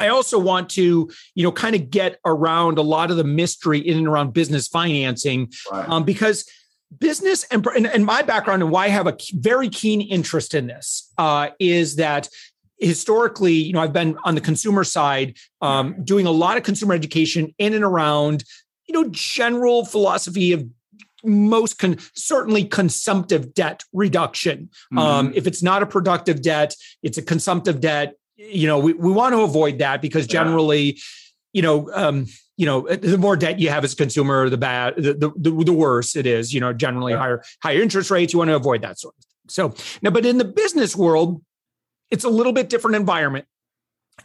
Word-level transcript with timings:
I 0.00 0.08
also 0.08 0.38
want 0.38 0.70
to, 0.70 1.10
you 1.34 1.42
know, 1.42 1.52
kind 1.52 1.74
of 1.74 1.90
get 1.90 2.18
around 2.24 2.78
a 2.78 2.82
lot 2.82 3.10
of 3.10 3.16
the 3.16 3.24
mystery 3.24 3.78
in 3.78 3.98
and 3.98 4.08
around 4.08 4.32
business 4.32 4.68
financing, 4.68 5.52
right. 5.70 5.88
um, 5.88 6.04
because 6.04 6.44
business 6.98 7.44
and, 7.50 7.66
and, 7.66 7.86
and 7.86 8.04
my 8.04 8.22
background 8.22 8.62
and 8.62 8.70
why 8.70 8.86
I 8.86 8.88
have 8.88 9.06
a 9.06 9.16
very 9.34 9.68
keen 9.68 10.00
interest 10.00 10.54
in 10.54 10.66
this 10.66 11.12
uh, 11.18 11.50
is 11.58 11.96
that 11.96 12.28
historically, 12.78 13.54
you 13.54 13.72
know, 13.72 13.80
I've 13.80 13.92
been 13.92 14.16
on 14.24 14.34
the 14.34 14.40
consumer 14.40 14.84
side, 14.84 15.36
um, 15.60 16.02
doing 16.04 16.26
a 16.26 16.30
lot 16.30 16.56
of 16.56 16.62
consumer 16.62 16.94
education 16.94 17.54
in 17.58 17.74
and 17.74 17.84
around, 17.84 18.44
you 18.86 18.94
know, 18.94 19.08
general 19.10 19.84
philosophy 19.84 20.52
of 20.52 20.64
most 21.24 21.78
con- 21.78 21.98
certainly 22.14 22.64
consumptive 22.64 23.52
debt 23.52 23.82
reduction. 23.92 24.70
Um, 24.92 24.98
mm-hmm. 24.98 24.98
Um, 24.98 25.32
if 25.34 25.46
it's 25.46 25.62
not 25.62 25.82
a 25.82 25.86
productive 25.86 26.42
debt, 26.42 26.74
it's 27.02 27.18
a 27.18 27.22
consumptive 27.22 27.80
debt 27.80 28.14
you 28.38 28.66
know, 28.66 28.78
we, 28.78 28.92
we 28.92 29.10
want 29.10 29.34
to 29.34 29.40
avoid 29.42 29.78
that 29.78 30.00
because 30.00 30.26
generally, 30.26 30.82
yeah. 30.82 31.02
you 31.52 31.62
know, 31.62 31.90
um, 31.92 32.26
you 32.56 32.66
know, 32.66 32.88
the 32.88 33.18
more 33.18 33.36
debt 33.36 33.58
you 33.58 33.68
have 33.68 33.84
as 33.84 33.92
a 33.92 33.96
consumer, 33.96 34.48
the 34.48 34.56
bad, 34.56 34.96
the, 34.96 35.32
the, 35.36 35.50
the 35.64 35.72
worse 35.72 36.16
it 36.16 36.26
is, 36.26 36.52
you 36.54 36.60
know, 36.60 36.72
generally 36.72 37.12
yeah. 37.12 37.18
higher, 37.18 37.42
higher 37.62 37.80
interest 37.80 38.10
rates. 38.10 38.32
You 38.32 38.38
want 38.38 38.48
to 38.48 38.56
avoid 38.56 38.82
that 38.82 38.98
sort 38.98 39.14
of 39.16 39.24
thing. 39.24 39.74
So 39.76 39.98
now, 40.02 40.10
but 40.10 40.24
in 40.24 40.38
the 40.38 40.44
business 40.44 40.96
world, 40.96 41.42
it's 42.10 42.24
a 42.24 42.28
little 42.28 42.52
bit 42.52 42.68
different 42.68 42.96
environment. 42.96 43.46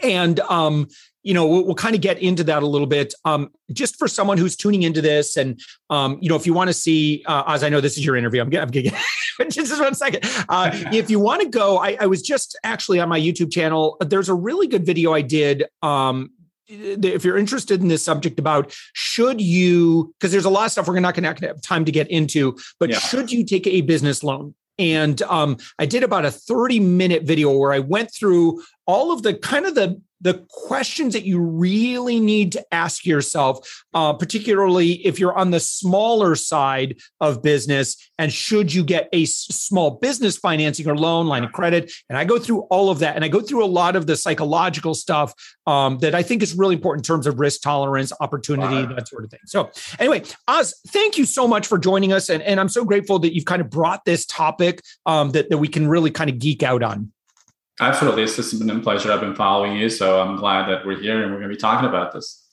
And, 0.01 0.39
um, 0.41 0.87
you 1.21 1.33
know, 1.33 1.47
we'll, 1.47 1.65
we'll, 1.65 1.75
kind 1.75 1.95
of 1.95 2.01
get 2.01 2.17
into 2.19 2.43
that 2.45 2.63
a 2.63 2.65
little 2.65 2.87
bit. 2.87 3.13
Um, 3.23 3.51
just 3.71 3.97
for 3.97 4.07
someone 4.07 4.37
who's 4.37 4.55
tuning 4.55 4.81
into 4.81 5.01
this, 5.01 5.37
and 5.37 5.61
um, 5.89 6.17
you 6.19 6.29
know, 6.29 6.35
if 6.35 6.45
you 6.45 6.53
want 6.53 6.69
to 6.69 6.73
see, 6.73 7.23
uh, 7.27 7.43
as 7.47 7.63
I 7.63 7.69
know 7.69 7.79
this 7.79 7.97
is 7.97 8.05
your 8.05 8.15
interview, 8.15 8.41
I'm, 8.41 8.53
I'm 8.55 8.69
getting 8.69 8.91
just 9.49 9.79
one 9.79 9.95
second. 9.95 10.23
Uh, 10.49 10.71
if 10.91 11.09
you 11.09 11.19
want 11.19 11.41
to 11.41 11.49
go, 11.49 11.77
I, 11.77 11.97
I, 11.99 12.05
was 12.07 12.21
just 12.21 12.57
actually 12.63 12.99
on 12.99 13.09
my 13.09 13.19
YouTube 13.19 13.51
channel. 13.51 13.97
There's 13.99 14.29
a 14.29 14.33
really 14.33 14.67
good 14.67 14.85
video 14.85 15.13
I 15.13 15.21
did. 15.21 15.65
Um, 15.81 16.31
if 16.67 17.25
you're 17.25 17.37
interested 17.37 17.81
in 17.81 17.87
this 17.87 18.03
subject 18.03 18.39
about 18.39 18.75
should 18.93 19.41
you 19.41 20.13
because 20.17 20.31
there's 20.31 20.45
a 20.45 20.49
lot 20.49 20.65
of 20.65 20.71
stuff 20.71 20.87
we're 20.87 20.99
not 20.99 21.13
going 21.13 21.35
to 21.35 21.47
have 21.47 21.61
time 21.61 21.83
to 21.83 21.91
get 21.91 22.09
into 22.09 22.57
but 22.79 22.89
yeah. 22.89 22.99
should 22.99 23.31
you 23.31 23.45
take 23.45 23.67
a 23.67 23.81
business 23.81 24.23
loan 24.23 24.55
and 24.79 25.21
um, 25.23 25.57
i 25.77 25.85
did 25.85 26.03
about 26.03 26.23
a 26.25 26.31
30 26.31 26.79
minute 26.79 27.23
video 27.23 27.51
where 27.51 27.73
i 27.73 27.79
went 27.79 28.11
through 28.13 28.63
all 28.85 29.11
of 29.11 29.23
the 29.23 29.33
kind 29.33 29.65
of 29.65 29.75
the 29.75 30.01
the 30.23 30.45
questions 30.49 31.13
that 31.13 31.25
you 31.25 31.37
really 31.37 32.17
need 32.19 32.53
to 32.53 32.65
ask 32.73 33.05
yourself, 33.05 33.83
uh, 33.93 34.13
particularly 34.13 34.93
if 35.05 35.19
you're 35.19 35.37
on 35.37 35.51
the 35.51 35.59
smaller 35.59 36.33
side 36.35 36.95
of 37.19 37.43
business, 37.43 37.97
and 38.17 38.31
should 38.31 38.73
you 38.73 38.85
get 38.85 39.09
a 39.11 39.25
small 39.25 39.91
business 39.91 40.37
financing 40.37 40.87
or 40.87 40.95
loan, 40.95 41.27
line 41.27 41.43
of 41.43 41.51
credit? 41.51 41.91
And 42.09 42.17
I 42.17 42.23
go 42.23 42.39
through 42.39 42.61
all 42.71 42.89
of 42.89 42.99
that, 42.99 43.17
and 43.17 43.25
I 43.25 43.27
go 43.27 43.41
through 43.41 43.65
a 43.65 43.67
lot 43.67 43.97
of 43.97 44.07
the 44.07 44.15
psychological 44.15 44.93
stuff 44.93 45.33
um, 45.67 45.97
that 45.99 46.15
I 46.15 46.23
think 46.23 46.41
is 46.41 46.55
really 46.55 46.75
important 46.75 47.05
in 47.05 47.13
terms 47.13 47.27
of 47.27 47.39
risk 47.39 47.61
tolerance, 47.61 48.13
opportunity, 48.21 48.87
wow. 48.87 48.95
that 48.95 49.09
sort 49.09 49.25
of 49.25 49.29
thing. 49.29 49.41
So, 49.45 49.71
anyway, 49.99 50.23
Oz, 50.47 50.73
thank 50.87 51.17
you 51.17 51.25
so 51.25 51.47
much 51.49 51.67
for 51.67 51.77
joining 51.77 52.13
us, 52.13 52.29
and, 52.29 52.41
and 52.43 52.61
I'm 52.61 52.69
so 52.69 52.85
grateful 52.85 53.19
that 53.19 53.35
you've 53.35 53.45
kind 53.45 53.61
of 53.61 53.69
brought 53.69 54.05
this 54.05 54.25
topic 54.25 54.81
um, 55.05 55.31
that 55.31 55.49
that 55.49 55.57
we 55.57 55.67
can 55.67 55.89
really 55.89 56.11
kind 56.11 56.29
of 56.29 56.39
geek 56.39 56.63
out 56.63 56.81
on. 56.81 57.11
Absolutely. 57.79 58.23
It's 58.23 58.35
just 58.35 58.57
been 58.59 58.69
a 58.69 58.79
pleasure. 58.79 59.11
I've 59.11 59.21
been 59.21 59.35
following 59.35 59.75
you. 59.75 59.89
So 59.89 60.21
I'm 60.21 60.35
glad 60.35 60.69
that 60.69 60.85
we're 60.85 60.99
here 60.99 61.23
and 61.23 61.31
we're 61.31 61.39
going 61.39 61.49
to 61.49 61.55
be 61.55 61.59
talking 61.59 61.89
about 61.89 62.13
this. 62.13 62.43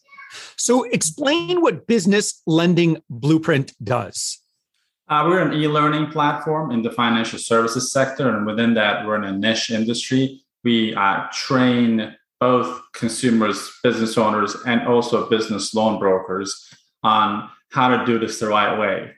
So 0.56 0.84
explain 0.84 1.60
what 1.60 1.86
Business 1.86 2.40
Lending 2.46 3.02
Blueprint 3.10 3.74
does. 3.82 4.38
Uh, 5.08 5.24
we're 5.26 5.42
an 5.42 5.52
e-learning 5.52 6.06
platform 6.06 6.70
in 6.70 6.82
the 6.82 6.90
financial 6.90 7.36
services 7.36 7.90
sector, 7.90 8.28
and 8.28 8.46
within 8.46 8.74
that, 8.74 9.04
we're 9.04 9.16
in 9.16 9.24
a 9.24 9.36
niche 9.36 9.70
industry. 9.70 10.40
We 10.62 10.94
uh, 10.94 11.26
train 11.32 12.14
both 12.38 12.80
consumers, 12.92 13.72
business 13.82 14.16
owners, 14.16 14.56
and 14.66 14.86
also 14.86 15.28
business 15.28 15.74
loan 15.74 15.98
brokers 15.98 16.72
on 17.02 17.50
how 17.70 17.88
to 17.88 18.06
do 18.06 18.20
this 18.20 18.38
the 18.38 18.46
right 18.46 18.78
way. 18.78 19.12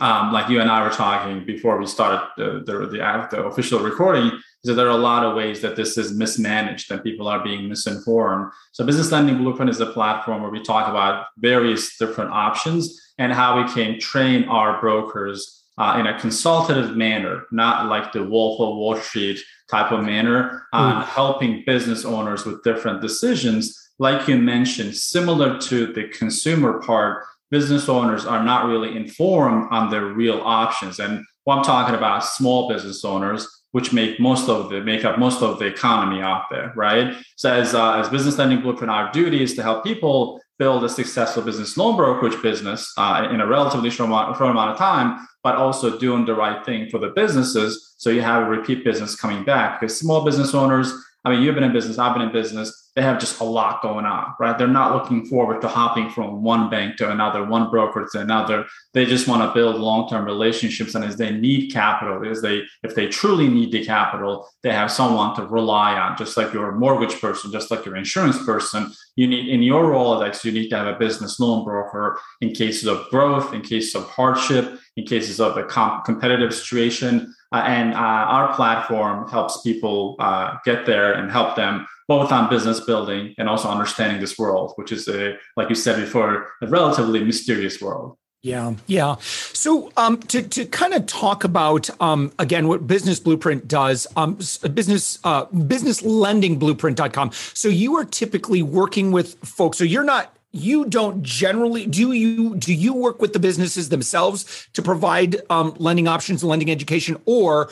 Um, 0.00 0.32
like 0.32 0.48
you 0.48 0.60
and 0.60 0.70
I 0.70 0.82
were 0.82 0.90
talking 0.90 1.44
before 1.44 1.78
we 1.78 1.86
started 1.86 2.26
the, 2.36 2.64
the, 2.66 2.86
the, 2.86 3.28
the 3.30 3.44
official 3.44 3.80
recording, 3.80 4.26
is 4.26 4.68
that 4.68 4.74
there 4.74 4.86
are 4.86 4.90
a 4.90 4.96
lot 4.96 5.24
of 5.24 5.36
ways 5.36 5.60
that 5.60 5.76
this 5.76 5.96
is 5.96 6.12
mismanaged 6.12 6.90
and 6.90 7.02
people 7.02 7.28
are 7.28 7.44
being 7.44 7.68
misinformed. 7.68 8.50
So 8.72 8.84
Business 8.84 9.12
Lending 9.12 9.38
Blueprint 9.38 9.70
is 9.70 9.80
a 9.80 9.86
platform 9.86 10.42
where 10.42 10.50
we 10.50 10.62
talk 10.62 10.88
about 10.88 11.26
various 11.38 11.96
different 11.96 12.32
options 12.32 13.00
and 13.18 13.32
how 13.32 13.62
we 13.62 13.72
can 13.72 14.00
train 14.00 14.44
our 14.48 14.80
brokers 14.80 15.64
uh, 15.78 15.96
in 15.98 16.06
a 16.06 16.18
consultative 16.18 16.96
manner, 16.96 17.44
not 17.50 17.88
like 17.88 18.12
the 18.12 18.22
Wolf 18.22 18.60
of 18.60 18.76
Wall 18.76 18.96
Street 18.96 19.38
type 19.70 19.92
of 19.92 20.04
manner, 20.04 20.66
on 20.72 21.02
mm. 21.02 21.06
helping 21.06 21.62
business 21.66 22.04
owners 22.04 22.44
with 22.44 22.62
different 22.64 23.00
decisions. 23.00 23.80
Like 23.98 24.28
you 24.28 24.38
mentioned, 24.38 24.96
similar 24.96 25.58
to 25.60 25.92
the 25.92 26.08
consumer 26.08 26.80
part, 26.80 27.24
business 27.50 27.88
owners 27.88 28.24
are 28.26 28.44
not 28.44 28.66
really 28.66 28.96
informed 28.96 29.68
on 29.70 29.90
their 29.90 30.06
real 30.06 30.40
options. 30.40 30.98
And 30.98 31.24
what 31.44 31.58
I'm 31.58 31.64
talking 31.64 31.94
about, 31.94 32.24
small 32.24 32.68
business 32.68 33.04
owners 33.04 33.48
which 33.74 33.92
make 33.92 34.20
most 34.20 34.48
of 34.48 34.70
the 34.70 34.80
make 34.80 35.04
up 35.04 35.18
most 35.18 35.42
of 35.42 35.58
the 35.58 35.66
economy 35.66 36.22
out 36.22 36.44
there, 36.48 36.72
right? 36.76 37.16
So 37.34 37.52
as 37.52 37.74
uh, 37.74 37.94
as 37.94 38.08
business 38.08 38.38
lending 38.38 38.60
blueprint, 38.60 38.88
our 38.88 39.10
duty 39.10 39.42
is 39.42 39.54
to 39.54 39.64
help 39.64 39.82
people 39.82 40.40
build 40.60 40.84
a 40.84 40.88
successful 40.88 41.42
business 41.42 41.76
loan 41.76 41.96
brokerage 41.96 42.40
business 42.40 42.92
uh, 42.96 43.28
in 43.32 43.40
a 43.40 43.46
relatively 43.48 43.90
short 43.90 44.08
amount, 44.08 44.36
short 44.36 44.52
amount 44.52 44.70
of 44.70 44.78
time, 44.78 45.26
but 45.42 45.56
also 45.56 45.98
doing 45.98 46.24
the 46.24 46.34
right 46.34 46.64
thing 46.64 46.88
for 46.88 46.98
the 47.00 47.08
businesses 47.16 47.94
so 47.98 48.10
you 48.10 48.22
have 48.22 48.44
a 48.44 48.48
repeat 48.48 48.84
business 48.84 49.16
coming 49.16 49.42
back. 49.42 49.80
Because 49.80 49.98
small 49.98 50.24
business 50.24 50.54
owners, 50.54 50.92
I 51.24 51.30
mean, 51.30 51.42
you've 51.42 51.56
been 51.56 51.64
in 51.64 51.72
business, 51.72 51.98
I've 51.98 52.14
been 52.14 52.22
in 52.22 52.32
business 52.32 52.83
they 52.94 53.02
have 53.02 53.18
just 53.18 53.40
a 53.40 53.44
lot 53.44 53.82
going 53.82 54.04
on, 54.04 54.34
right? 54.38 54.56
They're 54.56 54.68
not 54.68 54.94
looking 54.94 55.26
forward 55.26 55.60
to 55.62 55.68
hopping 55.68 56.10
from 56.10 56.42
one 56.42 56.70
bank 56.70 56.96
to 56.98 57.10
another, 57.10 57.44
one 57.44 57.68
broker 57.68 58.08
to 58.12 58.20
another. 58.20 58.66
They 58.92 59.04
just 59.04 59.26
want 59.26 59.42
to 59.42 59.52
build 59.52 59.80
long-term 59.80 60.24
relationships. 60.24 60.94
And 60.94 61.04
as 61.04 61.16
they 61.16 61.32
need 61.32 61.72
capital, 61.72 62.28
as 62.28 62.40
they 62.40 62.62
if 62.84 62.94
they 62.94 63.08
truly 63.08 63.48
need 63.48 63.72
the 63.72 63.84
capital, 63.84 64.48
they 64.62 64.72
have 64.72 64.92
someone 64.92 65.34
to 65.36 65.46
rely 65.46 65.94
on, 65.94 66.16
just 66.16 66.36
like 66.36 66.52
your 66.52 66.70
mortgage 66.72 67.20
person, 67.20 67.50
just 67.50 67.70
like 67.70 67.84
your 67.84 67.96
insurance 67.96 68.42
person. 68.44 68.92
You 69.16 69.26
need 69.26 69.48
in 69.48 69.62
your 69.62 69.84
Rolodex, 69.84 70.44
you 70.44 70.52
need 70.52 70.68
to 70.68 70.76
have 70.76 70.86
a 70.86 70.98
business 70.98 71.40
loan 71.40 71.64
broker 71.64 72.20
in 72.40 72.52
cases 72.52 72.86
of 72.86 73.08
growth, 73.10 73.52
in 73.52 73.62
cases 73.62 73.96
of 73.96 74.08
hardship, 74.08 74.78
in 74.96 75.04
cases 75.04 75.40
of 75.40 75.56
a 75.56 75.64
comp- 75.64 76.04
competitive 76.04 76.54
situation. 76.54 77.34
Uh, 77.52 77.62
and 77.66 77.94
uh, 77.94 77.96
our 77.96 78.54
platform 78.54 79.28
helps 79.28 79.62
people 79.62 80.16
uh, 80.18 80.56
get 80.64 80.86
there 80.86 81.12
and 81.14 81.30
help 81.30 81.56
them 81.56 81.86
both 82.08 82.32
on 82.32 82.50
business 82.50 82.80
building 82.80 83.34
and 83.38 83.48
also 83.48 83.68
understanding 83.68 84.20
this 84.20 84.38
world, 84.38 84.72
which 84.76 84.92
is 84.92 85.08
a, 85.08 85.36
like 85.56 85.68
you 85.68 85.74
said 85.74 85.96
before, 85.96 86.52
a 86.62 86.66
relatively 86.66 87.22
mysterious 87.24 87.80
world. 87.80 88.16
Yeah, 88.42 88.74
yeah. 88.86 89.16
So 89.20 89.90
um, 89.96 90.18
to 90.24 90.42
to 90.42 90.66
kind 90.66 90.92
of 90.92 91.06
talk 91.06 91.44
about 91.44 91.88
um, 92.02 92.30
again 92.38 92.68
what 92.68 92.86
Business 92.86 93.18
Blueprint 93.18 93.66
does, 93.66 94.06
um, 94.16 94.34
business 94.34 95.18
uh, 95.24 95.46
businesslendingblueprint.com. 95.46 97.32
So 97.32 97.68
you 97.68 97.96
are 97.96 98.04
typically 98.04 98.60
working 98.60 99.12
with 99.12 99.36
folks. 99.36 99.78
So 99.78 99.84
you're 99.84 100.04
not 100.04 100.36
you 100.54 100.84
don't 100.84 101.22
generally 101.22 101.86
do 101.86 102.12
you 102.12 102.54
do 102.56 102.74
you 102.74 102.92
work 102.92 103.20
with 103.20 103.32
the 103.32 103.38
businesses 103.40 103.88
themselves 103.88 104.68
to 104.74 104.82
provide 104.82 105.36
um, 105.50 105.74
lending 105.78 106.06
options 106.06 106.42
and 106.42 106.50
lending 106.50 106.70
education 106.70 107.16
or 107.24 107.70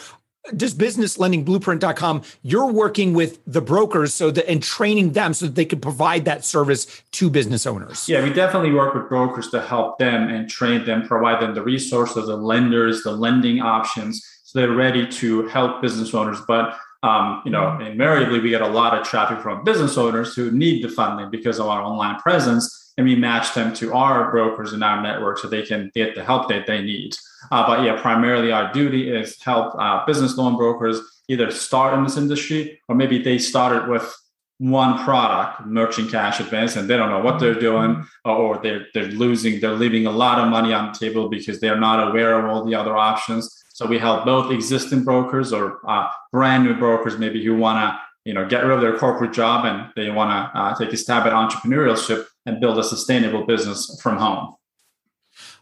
does 0.56 0.74
businesslendingblueprint.com 0.74 2.22
you're 2.42 2.70
working 2.70 3.14
with 3.14 3.38
the 3.46 3.60
brokers 3.60 4.12
so 4.12 4.30
that 4.30 4.48
and 4.48 4.62
training 4.62 5.12
them 5.12 5.32
so 5.34 5.46
that 5.46 5.54
they 5.54 5.64
can 5.64 5.80
provide 5.80 6.24
that 6.24 6.44
service 6.44 7.02
to 7.12 7.30
business 7.30 7.66
owners? 7.66 8.08
Yeah 8.08 8.24
we 8.24 8.32
definitely 8.32 8.72
work 8.72 8.94
with 8.94 9.08
brokers 9.08 9.50
to 9.50 9.62
help 9.62 9.98
them 9.98 10.28
and 10.28 10.48
train 10.48 10.84
them 10.84 11.06
provide 11.06 11.40
them 11.40 11.54
the 11.54 11.62
resources 11.62 12.26
the 12.26 12.36
lenders 12.36 13.02
the 13.02 13.12
lending 13.12 13.60
options 13.60 14.24
so 14.42 14.58
they're 14.58 14.72
ready 14.72 15.06
to 15.06 15.46
help 15.48 15.80
business 15.80 16.12
owners. 16.12 16.38
But 16.46 16.76
um, 17.04 17.42
you 17.44 17.50
know 17.50 17.78
invariably 17.80 18.40
we 18.40 18.50
get 18.50 18.62
a 18.62 18.68
lot 18.68 18.98
of 18.98 19.06
traffic 19.06 19.40
from 19.40 19.64
business 19.64 19.96
owners 19.96 20.34
who 20.34 20.50
need 20.50 20.82
the 20.82 20.88
funding 20.88 21.30
because 21.30 21.60
of 21.60 21.66
our 21.66 21.82
online 21.82 22.18
presence 22.20 22.81
and 22.96 23.06
we 23.06 23.16
match 23.16 23.54
them 23.54 23.72
to 23.74 23.94
our 23.94 24.30
brokers 24.30 24.72
in 24.72 24.82
our 24.82 25.02
network 25.02 25.38
so 25.38 25.48
they 25.48 25.62
can 25.62 25.90
get 25.94 26.14
the 26.14 26.24
help 26.24 26.48
that 26.48 26.66
they 26.66 26.82
need 26.82 27.14
uh, 27.50 27.66
but 27.66 27.84
yeah, 27.84 28.00
primarily 28.00 28.52
our 28.52 28.72
duty 28.72 29.10
is 29.10 29.40
help 29.42 29.74
uh, 29.78 30.04
business 30.06 30.36
loan 30.36 30.56
brokers 30.56 31.00
either 31.28 31.50
start 31.50 31.94
in 31.94 32.04
this 32.04 32.16
industry 32.16 32.80
or 32.88 32.94
maybe 32.94 33.22
they 33.22 33.38
started 33.38 33.88
with 33.88 34.14
one 34.58 35.02
product, 35.02 35.66
merchant 35.66 36.08
cash 36.10 36.38
advance, 36.38 36.76
and 36.76 36.88
they 36.88 36.96
don't 36.96 37.10
know 37.10 37.20
what 37.20 37.40
they're 37.40 37.58
doing, 37.58 38.06
or 38.24 38.60
they're 38.62 38.86
they're 38.94 39.08
losing, 39.08 39.58
they're 39.58 39.72
leaving 39.72 40.06
a 40.06 40.10
lot 40.10 40.38
of 40.38 40.48
money 40.48 40.72
on 40.72 40.92
the 40.92 40.98
table 40.98 41.28
because 41.28 41.58
they're 41.58 41.80
not 41.80 42.08
aware 42.08 42.38
of 42.38 42.44
all 42.44 42.64
the 42.64 42.74
other 42.74 42.96
options. 42.96 43.50
So 43.70 43.86
we 43.86 43.98
help 43.98 44.24
both 44.24 44.52
existing 44.52 45.02
brokers 45.02 45.52
or 45.52 45.80
uh, 45.88 46.08
brand 46.30 46.64
new 46.64 46.74
brokers, 46.74 47.18
maybe 47.18 47.44
who 47.44 47.56
want 47.56 47.78
to 47.78 48.00
you 48.24 48.34
know 48.34 48.46
get 48.46 48.62
rid 48.62 48.72
of 48.72 48.80
their 48.80 48.96
corporate 48.96 49.32
job 49.32 49.64
and 49.64 49.92
they 49.96 50.10
want 50.10 50.30
to 50.30 50.58
uh, 50.58 50.74
take 50.76 50.92
a 50.92 50.96
stab 50.96 51.26
at 51.26 51.32
entrepreneurship 51.32 52.26
and 52.46 52.60
build 52.60 52.78
a 52.78 52.84
sustainable 52.84 53.46
business 53.46 53.98
from 54.02 54.16
home. 54.16 54.54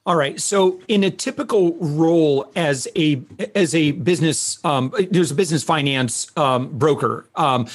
All 0.07 0.17
right. 0.17 0.41
So, 0.41 0.81
in 0.89 1.05
a 1.05 1.11
typical 1.11 1.77
role 1.77 2.51
as 2.57 2.89
a 2.97 3.23
as 3.55 3.75
a 3.75 3.93
business, 3.93 4.63
um, 4.65 4.93
there's 5.11 5.31
a 5.31 5.35
business 5.35 5.63
finance 5.63 6.31
um, 6.37 6.69
broker. 6.79 7.29
Um, 7.35 7.67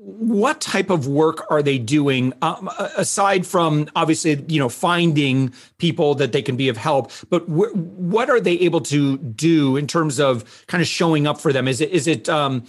what 0.00 0.60
type 0.60 0.90
of 0.90 1.06
work 1.06 1.46
are 1.50 1.62
they 1.62 1.78
doing 1.78 2.32
um, 2.40 2.70
aside 2.96 3.46
from 3.46 3.88
obviously 3.94 4.42
you 4.48 4.58
know 4.58 4.68
finding 4.68 5.52
people 5.76 6.14
that 6.14 6.32
they 6.32 6.40
can 6.40 6.56
be 6.56 6.70
of 6.70 6.78
help 6.78 7.12
but 7.28 7.40
wh- 7.40 7.76
what 7.76 8.30
are 8.30 8.40
they 8.40 8.54
able 8.60 8.80
to 8.80 9.18
do 9.18 9.76
in 9.76 9.86
terms 9.86 10.18
of 10.18 10.64
kind 10.66 10.80
of 10.80 10.88
showing 10.88 11.26
up 11.26 11.38
for 11.38 11.52
them 11.52 11.68
is 11.68 11.82
it 11.82 11.90
is 11.90 12.06
it 12.06 12.26
um, 12.28 12.64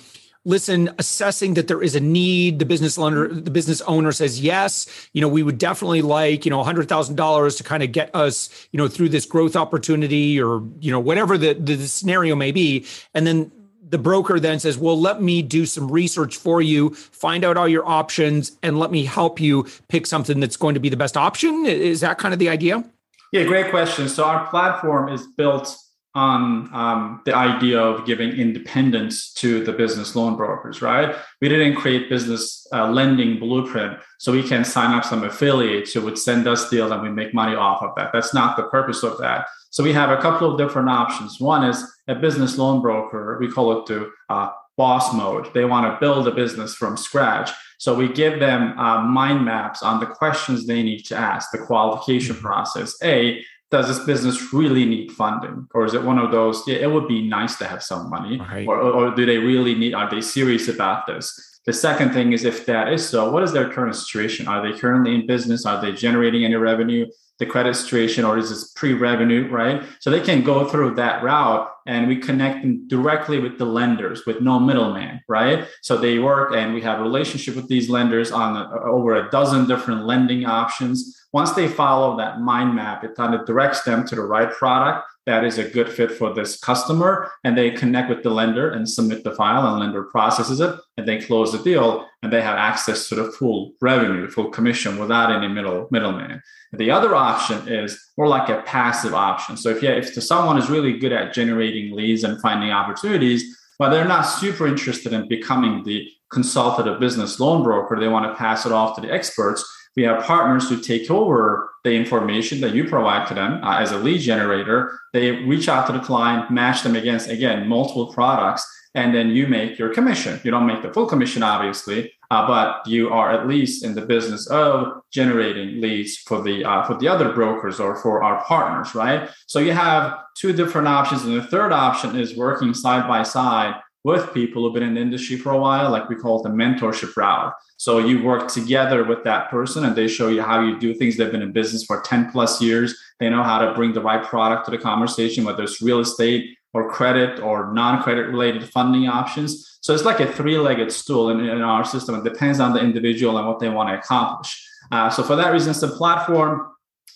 listen 0.49 0.89
assessing 0.97 1.53
that 1.53 1.67
there 1.67 1.81
is 1.81 1.95
a 1.95 1.99
need 1.99 2.59
the 2.59 2.65
business 2.65 2.97
lender 2.97 3.27
the 3.27 3.51
business 3.51 3.81
owner 3.81 4.11
says 4.11 4.41
yes 4.41 4.87
you 5.13 5.21
know 5.21 5.27
we 5.27 5.43
would 5.43 5.57
definitely 5.57 6.01
like 6.01 6.45
you 6.45 6.51
know 6.51 6.63
$100000 6.63 7.57
to 7.57 7.63
kind 7.63 7.83
of 7.83 7.91
get 7.91 8.13
us 8.15 8.67
you 8.71 8.77
know 8.77 8.87
through 8.87 9.09
this 9.09 9.25
growth 9.25 9.55
opportunity 9.55 10.41
or 10.41 10.63
you 10.79 10.91
know 10.91 10.99
whatever 10.99 11.37
the, 11.37 11.53
the 11.53 11.77
scenario 11.87 12.35
may 12.35 12.51
be. 12.51 12.85
And 13.13 13.25
then 13.25 13.51
the 13.87 13.97
broker 13.97 14.39
then 14.39 14.59
says 14.59 14.77
well 14.77 14.99
let 14.99 15.21
me 15.21 15.41
do 15.41 15.65
some 15.65 15.91
research 15.91 16.35
for 16.37 16.61
you 16.61 16.91
find 16.93 17.43
out 17.43 17.57
all 17.57 17.67
your 17.67 17.85
options 17.87 18.57
and 18.61 18.79
let 18.79 18.91
me 18.91 19.05
help 19.05 19.39
you 19.39 19.65
pick 19.87 20.05
something 20.05 20.39
that's 20.39 20.57
going 20.57 20.73
to 20.73 20.79
be 20.79 20.89
the 20.89 20.97
best 20.97 21.17
option. 21.17 21.65
Is 21.65 22.01
that 22.01 22.17
kind 22.17 22.33
of 22.33 22.39
the 22.39 22.49
idea? 22.49 22.83
Yeah 23.31 23.43
great 23.45 23.69
question. 23.69 24.09
So 24.09 24.23
our 24.23 24.47
platform 24.47 25.09
is 25.09 25.25
built 25.25 25.75
on 26.19 26.69
um, 26.73 27.21
the 27.25 27.35
idea 27.35 27.79
of 27.79 28.05
giving 28.05 28.31
independence 28.31 29.31
to 29.33 29.63
the 29.63 29.71
business 29.71 30.15
loan 30.17 30.35
brokers, 30.35 30.81
right? 30.81 31.15
We 31.41 31.47
didn't 31.49 31.75
create 31.75 32.09
business 32.09 32.67
uh, 32.73 32.91
lending 32.91 33.39
blueprint 33.39 33.99
so 34.17 34.31
we 34.31 34.47
can 34.51 34.65
sign 34.65 34.91
up 34.97 35.05
some 35.05 35.23
affiliates 35.23 35.93
who 35.93 36.01
would 36.01 36.17
send 36.17 36.47
us 36.47 36.69
deals 36.69 36.91
and 36.91 37.01
we 37.01 37.09
make 37.09 37.33
money 37.33 37.55
off 37.55 37.81
of 37.81 37.91
that. 37.95 38.09
That's 38.11 38.33
not 38.33 38.57
the 38.57 38.63
purpose 38.63 39.01
of 39.03 39.17
that. 39.19 39.47
So 39.69 39.83
we 39.83 39.93
have 39.93 40.09
a 40.09 40.21
couple 40.21 40.51
of 40.51 40.57
different 40.57 40.89
options. 40.89 41.39
One 41.39 41.63
is 41.63 41.79
a 42.07 42.15
business 42.15 42.57
loan 42.57 42.81
broker. 42.81 43.37
We 43.39 43.51
call 43.51 43.79
it 43.79 43.85
the 43.85 44.11
uh, 44.29 44.49
boss 44.77 45.13
mode. 45.13 45.53
They 45.53 45.65
want 45.65 45.85
to 45.85 45.99
build 45.99 46.27
a 46.27 46.31
business 46.31 46.75
from 46.75 46.97
scratch. 46.97 47.51
So 47.77 47.95
we 47.95 48.11
give 48.11 48.39
them 48.39 48.77
uh, 48.77 49.03
mind 49.03 49.45
maps 49.45 49.83
on 49.83 49.99
the 50.01 50.05
questions 50.05 50.65
they 50.65 50.83
need 50.83 51.03
to 51.05 51.15
ask, 51.15 51.51
the 51.51 51.59
qualification 51.59 52.35
process. 52.35 52.95
A, 53.03 53.43
does 53.71 53.87
this 53.87 54.05
business 54.05 54.51
really 54.51 54.85
need 54.85 55.11
funding? 55.11 55.67
Or 55.73 55.85
is 55.85 55.93
it 55.93 56.03
one 56.03 56.17
of 56.17 56.31
those 56.31 56.63
yeah, 56.67 56.77
it 56.77 56.91
would 56.91 57.07
be 57.07 57.27
nice 57.27 57.55
to 57.57 57.65
have 57.65 57.83
some 57.83 58.09
money. 58.09 58.39
Right. 58.39 58.67
or, 58.67 58.79
or 58.79 59.15
do 59.15 59.25
they 59.25 59.37
really 59.37 59.75
need 59.75 59.93
are 59.93 60.09
they 60.09 60.21
serious 60.21 60.67
about 60.67 61.05
this? 61.05 61.59
The 61.65 61.73
second 61.73 62.13
thing 62.13 62.33
is 62.33 62.45
if 62.45 62.65
that 62.65 62.91
is 62.91 63.07
so 63.07 63.31
what 63.31 63.43
is 63.43 63.51
their 63.51 63.69
current 63.69 63.95
situation? 63.95 64.47
Are 64.47 64.61
they 64.61 64.77
currently 64.77 65.13
in 65.13 65.27
business? 65.27 65.65
Are 65.65 65.81
they 65.81 65.91
generating 65.91 66.45
any 66.45 66.55
revenue? 66.55 67.05
The 67.37 67.45
credit 67.45 67.75
situation 67.75 68.25
or 68.25 68.37
is 68.37 68.49
this 68.49 68.73
pre-revenue 68.73 69.49
right? 69.49 69.83
So 69.99 70.09
they 70.09 70.19
can 70.19 70.43
go 70.43 70.67
through 70.67 70.95
that 70.95 71.23
route 71.23 71.69
and 71.85 72.07
we 72.07 72.17
connect 72.17 72.63
them 72.63 72.87
directly 72.87 73.39
with 73.39 73.57
the 73.57 73.65
lenders 73.65 74.25
with 74.25 74.41
no 74.41 74.59
middleman 74.59 75.21
right? 75.27 75.67
So 75.83 75.95
they 75.95 76.17
work 76.17 76.53
and 76.55 76.73
we 76.73 76.81
have 76.81 76.99
a 76.99 77.03
relationship 77.03 77.55
with 77.55 77.67
these 77.67 77.87
lenders 77.87 78.31
on 78.31 78.57
a, 78.57 78.81
over 78.81 79.15
a 79.15 79.29
dozen 79.29 79.67
different 79.67 80.05
lending 80.05 80.45
options 80.45 81.18
once 81.31 81.51
they 81.53 81.67
follow 81.67 82.17
that 82.17 82.39
mind 82.39 82.75
map 82.75 83.03
it 83.03 83.15
kind 83.15 83.33
of 83.33 83.45
directs 83.45 83.83
them 83.83 84.05
to 84.05 84.15
the 84.15 84.21
right 84.21 84.51
product 84.51 85.05
that 85.29 85.45
is 85.45 85.59
a 85.59 85.69
good 85.69 85.87
fit 85.87 86.11
for 86.11 86.33
this 86.33 86.57
customer 86.59 87.31
and 87.43 87.55
they 87.55 87.69
connect 87.69 88.09
with 88.09 88.23
the 88.23 88.29
lender 88.31 88.71
and 88.71 88.89
submit 88.89 89.23
the 89.23 89.35
file 89.35 89.67
and 89.67 89.79
lender 89.79 90.03
processes 90.05 90.59
it 90.59 90.75
and 90.97 91.07
they 91.07 91.21
close 91.21 91.51
the 91.51 91.59
deal 91.59 92.07
and 92.23 92.33
they 92.33 92.41
have 92.41 92.57
access 92.57 93.07
to 93.07 93.13
the 93.13 93.31
full 93.33 93.73
revenue 93.79 94.27
full 94.27 94.49
commission 94.49 94.97
without 94.97 95.31
any 95.31 95.47
middle 95.47 95.87
middleman. 95.91 96.41
The 96.73 96.89
other 96.89 97.13
option 97.15 97.67
is 97.67 98.11
more 98.17 98.27
like 98.27 98.49
a 98.49 98.63
passive 98.63 99.13
option. 99.13 99.55
So 99.55 99.69
if 99.69 99.83
you 99.83 99.89
if 99.89 100.11
someone 100.23 100.57
is 100.57 100.69
really 100.69 100.97
good 100.97 101.13
at 101.13 101.31
generating 101.31 101.95
leads 101.95 102.23
and 102.23 102.41
finding 102.41 102.71
opportunities 102.71 103.55
but 103.77 103.91
they're 103.91 104.05
not 104.05 104.23
super 104.23 104.67
interested 104.67 105.13
in 105.13 105.27
becoming 105.27 105.83
the 105.83 106.09
consultative 106.31 106.99
business 106.99 107.39
loan 107.39 107.63
broker 107.63 107.99
they 107.99 108.07
want 108.07 108.25
to 108.25 108.35
pass 108.35 108.65
it 108.65 108.71
off 108.71 108.95
to 108.95 109.01
the 109.01 109.11
experts 109.11 109.63
we 109.99 110.05
have 110.05 110.23
partners 110.23 110.69
who 110.69 110.79
take 110.79 111.11
over 111.11 111.71
the 111.83 111.91
information 111.91 112.61
that 112.61 112.73
you 112.73 112.85
provide 112.85 113.27
to 113.27 113.33
them 113.33 113.61
uh, 113.61 113.79
as 113.79 113.91
a 113.91 113.97
lead 113.97 114.19
generator. 114.19 114.97
They 115.11 115.31
reach 115.31 115.67
out 115.67 115.87
to 115.87 115.91
the 115.91 115.99
client, 115.99 116.49
match 116.49 116.83
them 116.83 116.95
against, 116.95 117.27
again, 117.27 117.67
multiple 117.67 118.13
products, 118.13 118.65
and 118.95 119.13
then 119.13 119.31
you 119.31 119.45
make 119.45 119.77
your 119.77 119.93
commission. 119.93 120.39
You 120.45 120.51
don't 120.51 120.65
make 120.65 120.83
the 120.83 120.93
full 120.93 121.05
commission, 121.05 121.43
obviously, 121.43 122.13
uh, 122.31 122.47
but 122.47 122.87
you 122.87 123.09
are 123.09 123.29
at 123.29 123.45
least 123.45 123.83
in 123.83 123.93
the 123.93 124.05
business 124.05 124.47
of 124.47 125.01
generating 125.11 125.81
leads 125.81 126.15
for 126.15 126.41
the 126.41 126.63
uh, 126.63 126.85
for 126.85 126.95
the 126.97 127.09
other 127.09 127.33
brokers 127.33 127.81
or 127.81 127.97
for 127.97 128.23
our 128.23 128.41
partners, 128.45 128.95
right? 128.95 129.29
So 129.47 129.59
you 129.59 129.73
have 129.73 130.17
two 130.37 130.53
different 130.53 130.87
options, 130.87 131.25
and 131.25 131.35
the 131.35 131.43
third 131.43 131.73
option 131.73 132.17
is 132.17 132.37
working 132.37 132.73
side 132.73 133.05
by 133.05 133.23
side 133.23 133.75
with 134.09 134.33
people 134.33 134.63
who've 134.63 134.73
been 134.73 134.89
in 134.91 134.95
the 134.95 135.01
industry 135.01 135.37
for 135.37 135.51
a 135.51 135.61
while, 135.65 135.91
like 135.91 136.09
we 136.09 136.15
call 136.15 136.39
it 136.39 136.43
the 136.43 136.55
mentorship 136.61 137.15
route. 137.15 137.53
So 137.77 137.99
you 137.99 138.23
work 138.23 138.51
together 138.51 139.03
with 139.03 139.23
that 139.23 139.49
person 139.49 139.85
and 139.85 139.95
they 139.95 140.07
show 140.07 140.29
you 140.35 140.41
how 140.41 140.57
you 140.65 140.79
do 140.79 140.93
things. 140.95 141.15
They've 141.15 141.31
been 141.31 141.47
in 141.49 141.51
business 141.51 141.85
for 141.85 142.01
10 142.01 142.31
plus 142.31 142.61
years. 142.61 142.89
They 143.19 143.29
know 143.29 143.43
how 143.43 143.59
to 143.59 143.73
bring 143.75 143.93
the 143.93 144.01
right 144.01 144.23
product 144.23 144.65
to 144.65 144.71
the 144.71 144.77
conversation, 144.77 145.45
whether 145.45 145.63
it's 145.63 145.81
real 145.81 145.99
estate 145.99 146.57
or 146.73 146.91
credit 146.91 147.39
or 147.39 147.71
non-credit 147.73 148.25
related 148.35 148.63
funding 148.69 149.07
options. 149.07 149.77
So 149.81 149.93
it's 149.93 150.05
like 150.05 150.19
a 150.19 150.31
three-legged 150.31 150.91
stool 150.91 151.29
in, 151.29 151.39
in 151.39 151.61
our 151.61 151.85
system. 151.85 152.15
It 152.15 152.23
depends 152.23 152.59
on 152.59 152.73
the 152.73 152.79
individual 152.79 153.37
and 153.37 153.47
what 153.47 153.59
they 153.59 153.69
want 153.69 153.89
to 153.89 153.99
accomplish. 153.99 154.51
Uh, 154.91 155.09
so 155.09 155.23
for 155.23 155.35
that 155.35 155.53
reason, 155.53 155.71
it's 155.71 155.83
a 155.83 155.87
platform 155.87 156.69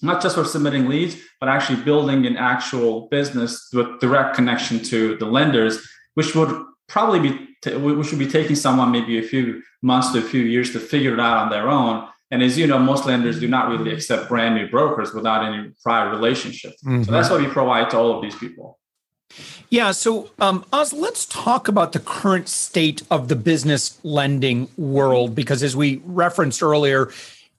not 0.04 0.22
just 0.22 0.36
for 0.36 0.44
submitting 0.44 0.88
leads, 0.88 1.16
but 1.40 1.50
actually 1.50 1.82
building 1.84 2.26
an 2.26 2.36
actual 2.36 3.08
business 3.08 3.70
with 3.74 4.00
direct 4.00 4.36
connection 4.36 4.84
to 4.84 5.16
the 5.18 5.26
lenders, 5.26 5.80
which 6.16 6.36
would 6.36 6.52
probably 6.88 7.20
be 7.20 7.48
t- 7.62 7.76
we 7.76 8.04
should 8.04 8.20
be 8.20 8.28
taking 8.28 8.56
someone 8.56 8.92
maybe 8.92 9.18
a 9.18 9.24
few 9.24 9.62
months 9.82 10.12
to 10.12 10.20
a 10.20 10.22
few 10.22 10.42
years 10.42 10.72
to 10.74 10.80
figure 10.80 11.14
it 11.14 11.20
out 11.20 11.38
on 11.38 11.50
their 11.50 11.70
own. 11.70 12.08
And 12.32 12.42
as 12.42 12.58
you 12.58 12.66
know, 12.66 12.80
most 12.80 13.06
lenders 13.06 13.40
do 13.40 13.48
not 13.48 13.70
really 13.70 13.94
accept 13.94 14.28
brand 14.28 14.56
new 14.56 14.68
brokers 14.68 15.14
without 15.14 15.46
any 15.46 15.72
prior 15.84 16.10
relationship. 16.10 16.74
Mm-hmm. 16.84 17.04
So 17.04 17.12
that's 17.12 17.30
what 17.30 17.40
we 17.40 17.48
provide 17.48 17.92
to 17.92 17.98
all 17.98 18.16
of 18.16 18.24
these 18.24 18.36
people. 18.36 18.80
Yeah. 19.70 19.92
So, 19.92 20.30
um, 20.40 20.66
Oz, 20.72 20.94
let's 20.94 21.26
talk 21.26 21.68
about 21.68 21.94
the 21.94 22.00
current 22.00 22.48
state 22.48 23.02
of 23.10 23.28
the 23.28 23.36
business 23.36 24.00
lending 24.04 24.68
world 24.78 25.34
because, 25.34 25.64
as 25.64 25.76
we 25.76 26.02
referenced 26.06 26.62
earlier, 26.62 27.12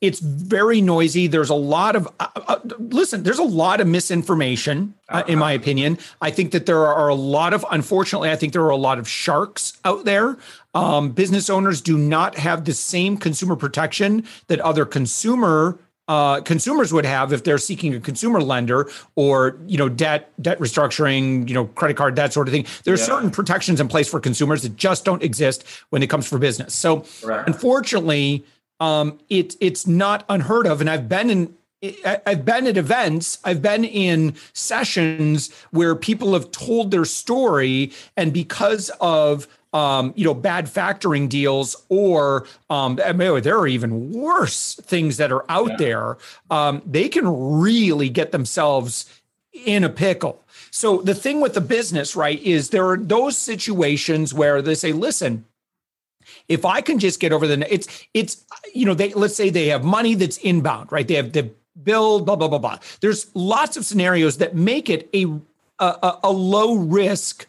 it's 0.06 0.20
very 0.20 0.80
noisy. 0.80 1.26
There's 1.26 1.50
a 1.50 1.54
lot 1.54 1.96
of 1.96 2.08
uh, 2.20 2.28
uh, 2.34 2.58
listen. 2.78 3.22
There's 3.22 3.38
a 3.38 3.44
lot 3.44 3.80
of 3.80 3.86
misinformation, 3.86 4.94
uh, 5.08 5.22
in 5.26 5.38
my 5.38 5.52
opinion. 5.52 5.98
I 6.20 6.30
think 6.30 6.52
that 6.52 6.66
there 6.66 6.86
are 6.86 7.08
a 7.08 7.14
lot 7.14 7.54
of, 7.54 7.64
unfortunately, 7.70 8.30
I 8.30 8.36
think 8.36 8.52
there 8.52 8.62
are 8.62 8.70
a 8.70 8.76
lot 8.76 8.98
of 8.98 9.08
sharks 9.08 9.78
out 9.84 10.04
there. 10.04 10.36
Um, 10.74 11.10
business 11.10 11.48
owners 11.48 11.80
do 11.80 11.96
not 11.96 12.36
have 12.36 12.64
the 12.64 12.74
same 12.74 13.16
consumer 13.16 13.56
protection 13.56 14.24
that 14.48 14.60
other 14.60 14.84
consumer 14.84 15.78
uh, 16.06 16.40
consumers 16.42 16.92
would 16.92 17.06
have 17.06 17.32
if 17.32 17.44
they're 17.44 17.58
seeking 17.58 17.94
a 17.94 18.00
consumer 18.00 18.42
lender 18.42 18.90
or 19.14 19.58
you 19.66 19.78
know 19.78 19.88
debt 19.88 20.30
debt 20.42 20.58
restructuring 20.58 21.48
you 21.48 21.54
know 21.54 21.64
credit 21.68 21.96
card 21.96 22.14
that 22.16 22.30
sort 22.30 22.46
of 22.46 22.52
thing 22.52 22.66
there's 22.84 23.00
yeah. 23.00 23.06
certain 23.06 23.30
protections 23.30 23.80
in 23.80 23.88
place 23.88 24.06
for 24.06 24.20
consumers 24.20 24.62
that 24.62 24.76
just 24.76 25.06
don't 25.06 25.22
exist 25.22 25.64
when 25.88 26.02
it 26.02 26.10
comes 26.10 26.28
for 26.28 26.38
business 26.38 26.74
so 26.74 27.04
unfortunately 27.46 28.44
um, 28.80 29.18
it, 29.28 29.56
it's 29.60 29.86
not 29.86 30.24
unheard 30.28 30.66
of 30.66 30.80
and 30.80 30.90
i've 30.90 31.08
been 31.08 31.30
in 31.30 31.54
I've 32.04 32.46
been 32.46 32.66
at 32.66 32.78
events, 32.78 33.38
I've 33.44 33.60
been 33.60 33.84
in 33.84 34.36
sessions 34.54 35.52
where 35.70 35.94
people 35.94 36.32
have 36.32 36.50
told 36.50 36.90
their 36.90 37.04
story, 37.04 37.92
and 38.16 38.32
because 38.32 38.90
of 39.02 39.46
um, 39.74 40.12
you 40.16 40.24
know, 40.24 40.34
bad 40.34 40.66
factoring 40.66 41.28
deals, 41.28 41.74
or 41.88 42.46
um, 42.70 42.94
there 42.94 43.58
are 43.58 43.66
even 43.66 44.12
worse 44.12 44.76
things 44.76 45.16
that 45.16 45.32
are 45.32 45.44
out 45.50 45.70
yeah. 45.70 45.76
there. 45.76 46.18
Um, 46.48 46.80
they 46.86 47.08
can 47.08 47.26
really 47.60 48.08
get 48.08 48.30
themselves 48.30 49.12
in 49.52 49.82
a 49.82 49.88
pickle. 49.88 50.44
So 50.70 50.98
the 50.98 51.14
thing 51.14 51.40
with 51.40 51.54
the 51.54 51.60
business, 51.60 52.14
right, 52.14 52.40
is 52.40 52.70
there 52.70 52.88
are 52.88 52.96
those 52.96 53.36
situations 53.36 54.32
where 54.32 54.62
they 54.62 54.76
say, 54.76 54.92
"Listen, 54.92 55.44
if 56.48 56.64
I 56.64 56.80
can 56.80 56.98
just 56.98 57.20
get 57.20 57.32
over 57.32 57.46
the 57.46 57.72
it's 57.72 58.06
it's 58.14 58.44
you 58.74 58.86
know 58.86 58.94
they 58.94 59.12
let's 59.14 59.36
say 59.36 59.50
they 59.50 59.68
have 59.68 59.84
money 59.84 60.14
that's 60.14 60.38
inbound, 60.38 60.90
right? 60.92 61.06
They 61.06 61.14
have 61.14 61.32
the 61.32 61.50
bill, 61.82 62.20
blah 62.20 62.36
blah 62.36 62.48
blah 62.48 62.58
blah. 62.58 62.78
There's 63.00 63.30
lots 63.34 63.76
of 63.76 63.84
scenarios 63.84 64.38
that 64.38 64.54
make 64.54 64.88
it 64.90 65.08
a 65.14 65.26
a, 65.78 66.18
a 66.24 66.30
low 66.32 66.76
risk 66.76 67.46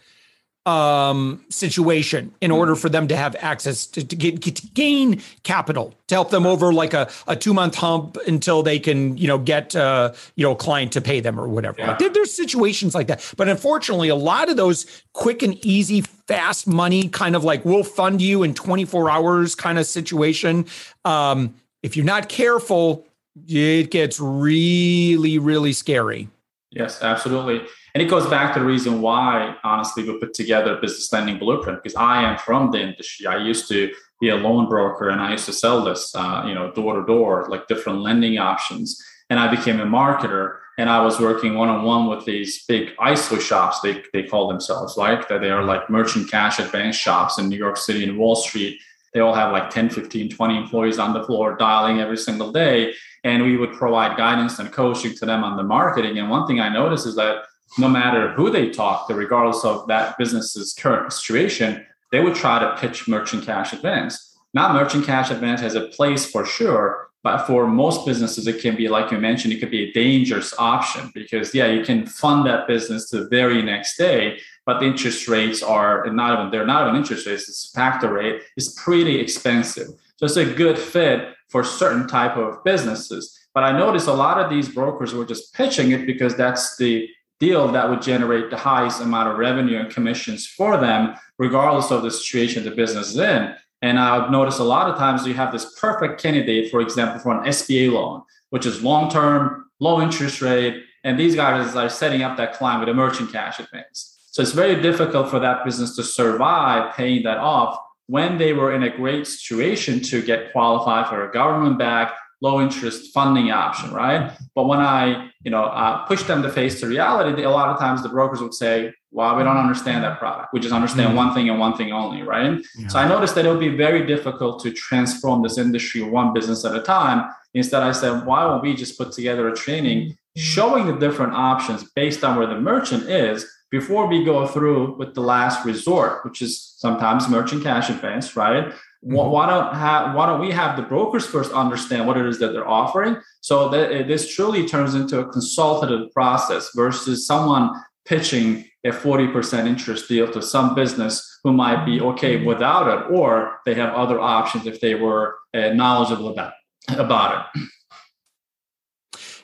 um, 0.66 1.46
situation 1.50 2.34
in 2.42 2.50
order 2.50 2.76
for 2.76 2.90
them 2.90 3.08
to 3.08 3.16
have 3.16 3.36
access 3.40 3.86
to, 3.86 4.04
to, 4.04 4.16
get, 4.16 4.42
to 4.42 4.68
gain 4.74 5.22
capital 5.44 5.94
to 6.08 6.16
help 6.16 6.32
them 6.32 6.46
over 6.46 6.74
like 6.74 6.94
a, 6.94 7.10
a 7.28 7.36
two 7.36 7.54
month 7.54 7.76
hump 7.76 8.18
until 8.28 8.64
they 8.64 8.80
can 8.80 9.16
you 9.18 9.28
know 9.28 9.38
get 9.38 9.76
uh, 9.76 10.12
you 10.36 10.44
know 10.44 10.54
a 10.54 10.56
client 10.56 10.92
to 10.94 11.02
pay 11.02 11.20
them 11.20 11.40
or 11.40 11.48
whatever. 11.48 11.80
Yeah. 11.80 11.90
Like 11.90 12.00
there, 12.00 12.10
there's 12.10 12.34
situations 12.34 12.96
like 12.96 13.08
that, 13.08 13.34
but 13.38 13.48
unfortunately, 13.48 14.10
a 14.10 14.16
lot 14.16 14.50
of 14.50 14.58
those 14.58 15.04
quick 15.14 15.44
and 15.44 15.54
easy, 15.64 16.02
fast 16.02 16.68
money 16.68 17.10
kind 17.10 17.36
of 17.36 17.44
like 17.44 17.64
we'll 17.64 17.84
fund 17.84 18.22
you 18.22 18.42
in 18.42 18.54
24 18.56 19.10
hours 19.10 19.54
kind 19.54 19.78
of 19.78 19.86
situation. 19.86 20.66
Um, 21.04 21.54
if 21.84 21.96
you're 21.96 22.06
not 22.06 22.28
careful, 22.28 23.06
it 23.48 23.92
gets 23.92 24.20
really 24.20 25.38
really 25.38 25.74
scary. 25.74 26.28
Yes, 26.72 27.04
absolutely. 27.04 27.62
And 27.96 28.02
it 28.02 28.10
goes 28.10 28.28
back 28.28 28.54
to 28.54 28.60
the 28.60 28.66
reason 28.66 29.02
why, 29.02 29.56
honestly, 29.64 30.04
we 30.04 30.20
put 30.20 30.34
together 30.34 30.78
a 30.78 30.82
business 30.82 31.12
lending 31.14 31.40
blueprint 31.40 31.82
because 31.82 31.96
I 31.96 32.30
am 32.30 32.38
from 32.38 32.70
the 32.72 32.82
industry. 32.82 33.26
I 33.26 33.38
used 33.38 33.70
to 33.70 33.90
be 34.20 34.30
a 34.30 34.36
loan 34.36 34.68
broker 34.68 35.08
and 35.08 35.22
I 35.22 35.32
used 35.32 35.46
to 35.46 35.54
sell 35.54 35.82
this, 35.82 36.14
uh, 36.14 36.44
you 36.46 36.54
know, 36.54 36.74
door 36.74 37.00
to 37.00 37.06
door, 37.06 37.48
like 37.48 37.70
different 37.70 38.02
lending 38.02 38.38
options. 38.38 39.02
And 39.30 39.40
I 39.40 39.50
became 39.50 39.80
a 39.80 39.86
marketer 39.86 40.58
and 40.78 40.90
I 40.90 41.02
was 41.06 41.22
working 41.22 41.56
one 41.56 41.70
on 41.70 41.86
one 41.86 42.08
with 42.08 42.26
these 42.26 42.66
big 42.66 42.94
ISO 42.98 43.40
shops, 43.40 43.80
they, 43.80 44.04
they 44.12 44.24
call 44.24 44.50
themselves 44.50 44.98
like 44.98 45.30
that. 45.30 45.40
They 45.40 45.50
are 45.50 45.64
like 45.64 45.90
merchant 45.90 46.30
cash 46.30 46.60
advance 46.60 46.98
shops 46.98 47.38
in 47.38 47.48
New 47.48 47.58
York 47.58 47.78
City 47.78 48.04
and 48.04 48.18
Wall 48.18 48.36
Street. 48.36 48.78
They 49.14 49.22
all 49.22 49.34
have 49.34 49.54
like 49.54 49.70
10, 49.70 49.90
15, 49.90 50.32
20 50.32 50.58
employees 50.58 51.00
on 51.00 51.14
the 51.14 51.24
floor 51.24 51.56
dialing 51.56 52.02
every 52.02 52.18
single 52.18 52.52
day. 52.52 52.94
And 53.24 53.44
we 53.44 53.56
would 53.56 53.72
provide 53.72 54.18
guidance 54.18 54.60
and 54.60 54.70
coaching 54.70 55.16
to 55.16 55.26
them 55.26 55.46
on 55.46 55.56
the 55.56 55.64
marketing. 55.64 56.20
And 56.20 56.30
one 56.30 56.46
thing 56.46 56.60
I 56.60 56.68
noticed 56.68 57.08
is 57.08 57.16
that 57.16 57.46
no 57.78 57.90
matter 57.90 58.32
who 58.32 58.50
they 58.50 58.70
talk 58.70 59.08
to, 59.08 59.16
regardless 59.16 59.64
of 59.66 59.88
that 59.88 60.18
business's 60.18 60.74
current 60.74 61.12
situation, 61.12 61.86
they 62.12 62.22
would 62.22 62.36
try 62.36 62.60
to 62.60 62.78
pitch 62.78 63.08
merchant 63.08 63.46
cash 63.46 63.74
advance. 63.74 64.38
Now, 64.54 64.72
merchant 64.72 65.06
cash 65.06 65.32
advance 65.32 65.62
has 65.62 65.76
a 65.76 65.88
place 65.88 66.26
for 66.26 66.46
sure, 66.46 67.10
but 67.24 67.46
for 67.46 67.68
most 67.68 68.06
businesses, 68.06 68.48
it 68.48 68.62
can 68.62 68.76
be, 68.76 68.88
like 68.88 69.12
you 69.12 69.18
mentioned, 69.18 69.54
it 69.54 69.60
could 69.60 69.72
be 69.72 69.90
a 69.90 69.92
dangerous 69.92 70.54
option 70.58 71.12
because, 71.14 71.54
yeah, 71.54 71.68
you 71.68 71.84
can 71.84 72.06
fund 72.06 72.46
that 72.46 72.68
business 72.68 73.10
the 73.10 73.28
very 73.28 73.62
next 73.62 73.98
day, 73.98 74.40
but 74.66 74.80
the 74.80 74.86
interest 74.86 75.28
rates 75.28 75.62
are 75.62 76.06
not 76.12 76.40
even, 76.40 76.52
they're 76.52 76.66
not 76.66 76.88
even 76.88 76.96
interest 76.96 77.28
rates, 77.28 77.50
it's 77.50 77.72
factor 77.72 78.14
rate, 78.14 78.44
is 78.56 78.74
pretty 78.74 79.20
expensive. 79.20 79.88
So 80.18 80.26
it's 80.26 80.38
a 80.38 80.46
good 80.46 80.78
fit 80.78 81.34
for 81.50 81.64
certain 81.64 82.08
type 82.08 82.38
of 82.38 82.64
businesses. 82.64 83.38
But 83.54 83.64
I 83.64 83.78
noticed 83.78 84.08
a 84.08 84.14
lot 84.14 84.40
of 84.40 84.50
these 84.50 84.70
brokers 84.70 85.14
were 85.14 85.26
just 85.26 85.54
pitching 85.54 85.92
it 85.92 86.06
because 86.06 86.36
that's 86.36 86.78
the 86.78 87.10
deal 87.40 87.68
that 87.70 87.90
would 87.90 88.02
generate 88.02 88.50
the 88.50 88.58
highest 88.58 89.02
amount 89.02 89.30
of 89.30 89.38
revenue 89.38 89.78
and 89.78 89.94
commissions 89.94 90.48
for 90.48 90.78
them, 90.78 91.16
regardless 91.38 91.92
of 91.92 92.04
the 92.04 92.12
situation 92.12 92.64
the 92.64 92.72
business 92.72 93.10
is 93.10 93.18
in. 93.18 93.54
And 93.82 94.00
I've 94.00 94.32
noticed 94.32 94.60
a 94.60 94.64
lot 94.64 94.90
of 94.90 94.98
times 94.98 95.28
you 95.28 95.34
have 95.34 95.52
this 95.52 95.78
perfect 95.80 96.22
candidate, 96.22 96.72
for 96.72 96.82
example, 96.82 97.20
for 97.20 97.38
an 97.38 97.46
SBA 97.46 97.92
loan, 97.92 98.24
which 98.50 98.66
is 98.66 98.82
long 98.82 99.12
term, 99.12 99.66
low 99.80 100.02
interest 100.02 100.42
rate. 100.42 100.84
And 101.04 101.20
these 101.20 101.36
guys 101.36 101.76
are 101.76 101.90
setting 101.90 102.24
up 102.24 102.38
that 102.38 102.54
client 102.54 102.80
with 102.80 102.90
a 102.90 102.94
merchant 102.94 103.32
cash 103.32 103.60
advance. 103.60 104.18
So 104.32 104.42
it's 104.42 104.54
very 104.54 104.82
difficult 104.82 105.30
for 105.30 105.40
that 105.40 105.64
business 105.64 105.96
to 105.98 106.04
survive 106.04 106.96
paying 106.96 107.24
that 107.24 107.38
off 107.38 107.78
when 108.08 108.38
they 108.38 108.54
were 108.54 108.74
in 108.74 108.84
a 108.84 108.96
great 108.96 109.28
situation 109.28 110.02
to 110.02 110.22
get 110.22 110.52
qualified 110.52 111.08
for 111.08 111.28
a 111.28 111.32
government 111.32 111.80
backed 111.80 112.20
low 112.42 112.62
interest 112.62 113.14
funding 113.14 113.52
option, 113.52 113.92
right? 113.92 114.32
But 114.54 114.66
when 114.68 114.80
I, 114.80 115.32
you 115.44 115.52
know, 115.52 115.66
uh, 115.66 116.06
push 116.06 116.24
them 116.24 116.44
to 116.44 116.50
face 116.50 116.82
the 116.82 116.88
reality, 116.88 117.44
a 117.44 117.50
lot 117.50 117.70
of 117.70 117.80
times 117.80 118.04
the 118.04 118.10
brokers 118.10 118.42
would 118.42 118.54
say, 118.54 118.94
"Well, 119.12 119.36
we 119.36 119.44
don't 119.44 119.58
understand 119.58 120.04
that 120.04 120.20
product. 120.20 120.54
We 120.54 120.60
just 120.60 120.74
understand 120.74 121.10
mm-hmm. 121.10 121.18
one 121.18 121.34
thing 121.34 121.50
and 121.50 121.60
one 121.60 121.76
thing 121.78 121.92
only, 121.92 122.22
right?" 122.24 122.62
Yeah. 122.78 122.88
So 122.88 123.00
I 123.00 123.08
noticed 123.08 123.36
that 123.36 123.46
it 123.46 123.50
would 123.50 123.60
be 123.60 123.76
very 123.76 124.06
difficult 124.06 124.62
to 124.64 124.72
transform 124.72 125.44
this 125.44 125.58
industry 125.58 126.02
one 126.02 126.34
business 126.34 126.66
at 126.66 126.76
a 126.76 126.82
time. 126.82 127.30
Instead, 127.54 127.84
I 127.84 127.92
said, 127.92 128.26
"Why 128.26 128.42
don't 128.44 128.62
we 128.62 128.76
just 128.76 128.98
put 128.98 129.12
together 129.12 129.48
a 129.48 129.56
training 129.56 130.00
mm-hmm. 130.00 130.40
showing 130.40 130.88
the 130.88 130.98
different 130.98 131.34
options 131.34 131.84
based 131.96 132.24
on 132.24 132.38
where 132.38 132.48
the 132.48 132.60
merchant 132.60 133.04
is?" 133.10 133.46
Before 133.72 134.06
we 134.08 134.24
go 134.24 134.48
through 134.48 134.96
with 134.96 135.16
the 135.16 135.22
last 135.22 135.66
resort, 135.66 136.24
which 136.24 136.42
is 136.42 136.76
sometimes 136.78 137.28
merchant 137.28 137.64
cash 137.64 137.90
advance, 137.90 138.38
right? 138.38 138.72
Mm-hmm. 139.06 139.32
Why 139.32 139.48
don't 139.48 139.76
have 139.76 140.16
why 140.16 140.26
don't 140.26 140.42
we 140.42 140.52
have 140.52 140.76
the 140.76 140.82
brokers 140.82 141.28
first 141.28 141.52
understand 141.52 142.08
what 142.08 142.18
it 142.18 142.26
is 142.26 142.40
that 142.40 142.54
they're 142.54 142.68
offering 142.68 143.18
so 143.42 143.70
that 143.70 144.08
this 144.08 144.34
truly 144.34 144.68
turns 144.68 144.96
into 144.96 145.20
a 145.20 145.30
consultative 145.30 146.12
process 146.12 146.72
versus 146.76 147.28
someone 147.28 147.70
pitching 148.06 148.66
a 148.84 148.90
40% 148.90 149.68
interest 149.68 150.08
deal 150.08 150.32
to 150.32 150.42
some 150.42 150.76
business 150.76 151.40
who 151.44 151.54
might 151.54 151.86
be 151.86 152.02
okay 152.02 152.38
mm-hmm. 152.38 152.46
without 152.46 152.88
it 152.88 153.12
or 153.12 153.60
they 153.66 153.76
have 153.76 153.94
other 153.94 154.20
options 154.20 154.66
if 154.66 154.82
they 154.82 154.96
were 154.96 155.36
uh, 155.54 155.70
knowledgeable 155.70 156.30
about 156.30 156.54
about 156.90 157.48
it 157.56 157.62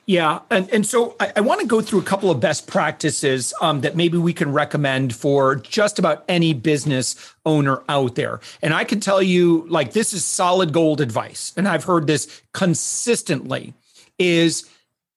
yeah, 0.06 0.40
and 0.50 0.70
and 0.72 0.86
so 0.86 1.16
I, 1.20 1.32
I 1.38 1.42
want 1.42 1.62
to 1.62 1.68
go 1.68 1.80
through 1.80 2.00
a 2.00 2.04
couple 2.04 2.32
of 2.32 2.40
best 2.40 2.68
practices 2.68 3.54
um, 3.62 3.82
that 3.82 3.96
maybe 3.96 4.18
we 4.18 4.34
can 4.34 4.52
recommend 4.52 5.16
for 5.16 5.56
just 5.56 6.00
about 6.00 6.24
any 6.28 6.54
business 6.54 7.34
owner 7.46 7.84
out 7.88 8.16
there. 8.16 8.40
And 8.62 8.74
I 8.74 8.84
can 8.84 9.00
tell 9.00 9.22
you, 9.22 9.66
like 9.70 9.94
this 9.94 10.14
is 10.14 10.26
solid 10.26 10.74
gold 10.74 11.02
advice, 11.02 11.54
and 11.56 11.68
I've 11.68 11.84
heard 11.84 12.08
this 12.08 12.42
consistently. 12.54 13.74
Is 14.18 14.70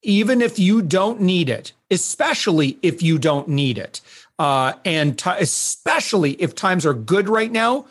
even 0.03 0.41
if 0.41 0.59
you 0.59 0.83
don't 0.83 1.21
need 1.21 1.49
it, 1.49 1.73
especially 1.91 2.79
if 2.83 3.03
you 3.03 3.19
don't 3.19 3.49
need 3.49 3.79
it, 3.79 4.01
uh, 4.39 4.75
and 4.85 5.19
t- 5.19 5.31
especially 5.39 6.33
if 6.33 6.55
times 6.55 6.85
are 6.87 6.95
good 6.95 7.29
right 7.29 7.51
now, 7.51 7.87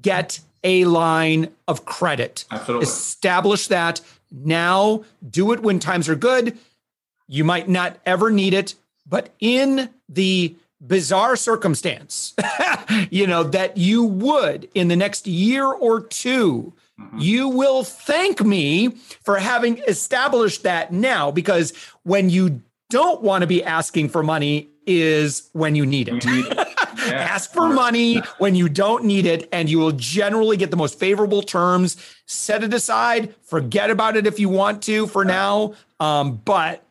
get 0.00 0.40
a 0.64 0.84
line 0.86 1.48
of 1.68 1.84
credit. 1.84 2.44
Absolutely. 2.50 2.84
Establish 2.84 3.68
that 3.68 4.00
now, 4.34 5.04
do 5.28 5.52
it 5.52 5.60
when 5.60 5.78
times 5.78 6.08
are 6.08 6.16
good. 6.16 6.58
You 7.28 7.44
might 7.44 7.68
not 7.68 7.98
ever 8.04 8.30
need 8.30 8.52
it, 8.54 8.74
but 9.06 9.30
in 9.38 9.90
the 10.08 10.56
bizarre 10.84 11.36
circumstance, 11.36 12.34
you 13.10 13.26
know, 13.26 13.44
that 13.44 13.76
you 13.76 14.04
would 14.04 14.68
in 14.74 14.88
the 14.88 14.96
next 14.96 15.26
year 15.26 15.64
or 15.66 16.00
2 16.00 16.72
mm-hmm. 17.00 17.18
you 17.18 17.48
will 17.48 17.84
thank 17.84 18.44
me 18.44 18.88
for 19.22 19.38
having 19.38 19.78
established 19.88 20.62
that 20.64 20.92
now 20.92 21.30
because 21.30 21.72
when 22.02 22.28
you 22.28 22.60
don't 22.90 23.22
want 23.22 23.42
to 23.42 23.46
be 23.46 23.64
asking 23.64 24.08
for 24.08 24.22
money 24.22 24.68
is 24.86 25.48
when 25.52 25.74
you 25.74 25.86
need 25.86 26.08
it. 26.08 26.24
You 26.24 26.30
need 26.30 26.46
it. 26.46 26.68
Ask 27.06 27.52
for 27.52 27.68
money 27.68 28.18
when 28.38 28.54
you 28.54 28.68
don't 28.68 29.04
need 29.04 29.26
it, 29.26 29.48
and 29.52 29.68
you 29.68 29.78
will 29.78 29.92
generally 29.92 30.56
get 30.56 30.70
the 30.70 30.76
most 30.76 30.98
favorable 30.98 31.42
terms. 31.42 31.96
Set 32.26 32.62
it 32.62 32.72
aside, 32.72 33.34
forget 33.42 33.90
about 33.90 34.16
it 34.16 34.26
if 34.26 34.38
you 34.38 34.48
want 34.48 34.82
to 34.84 35.06
for 35.06 35.24
now. 35.24 35.74
Um, 36.00 36.36
but 36.44 36.84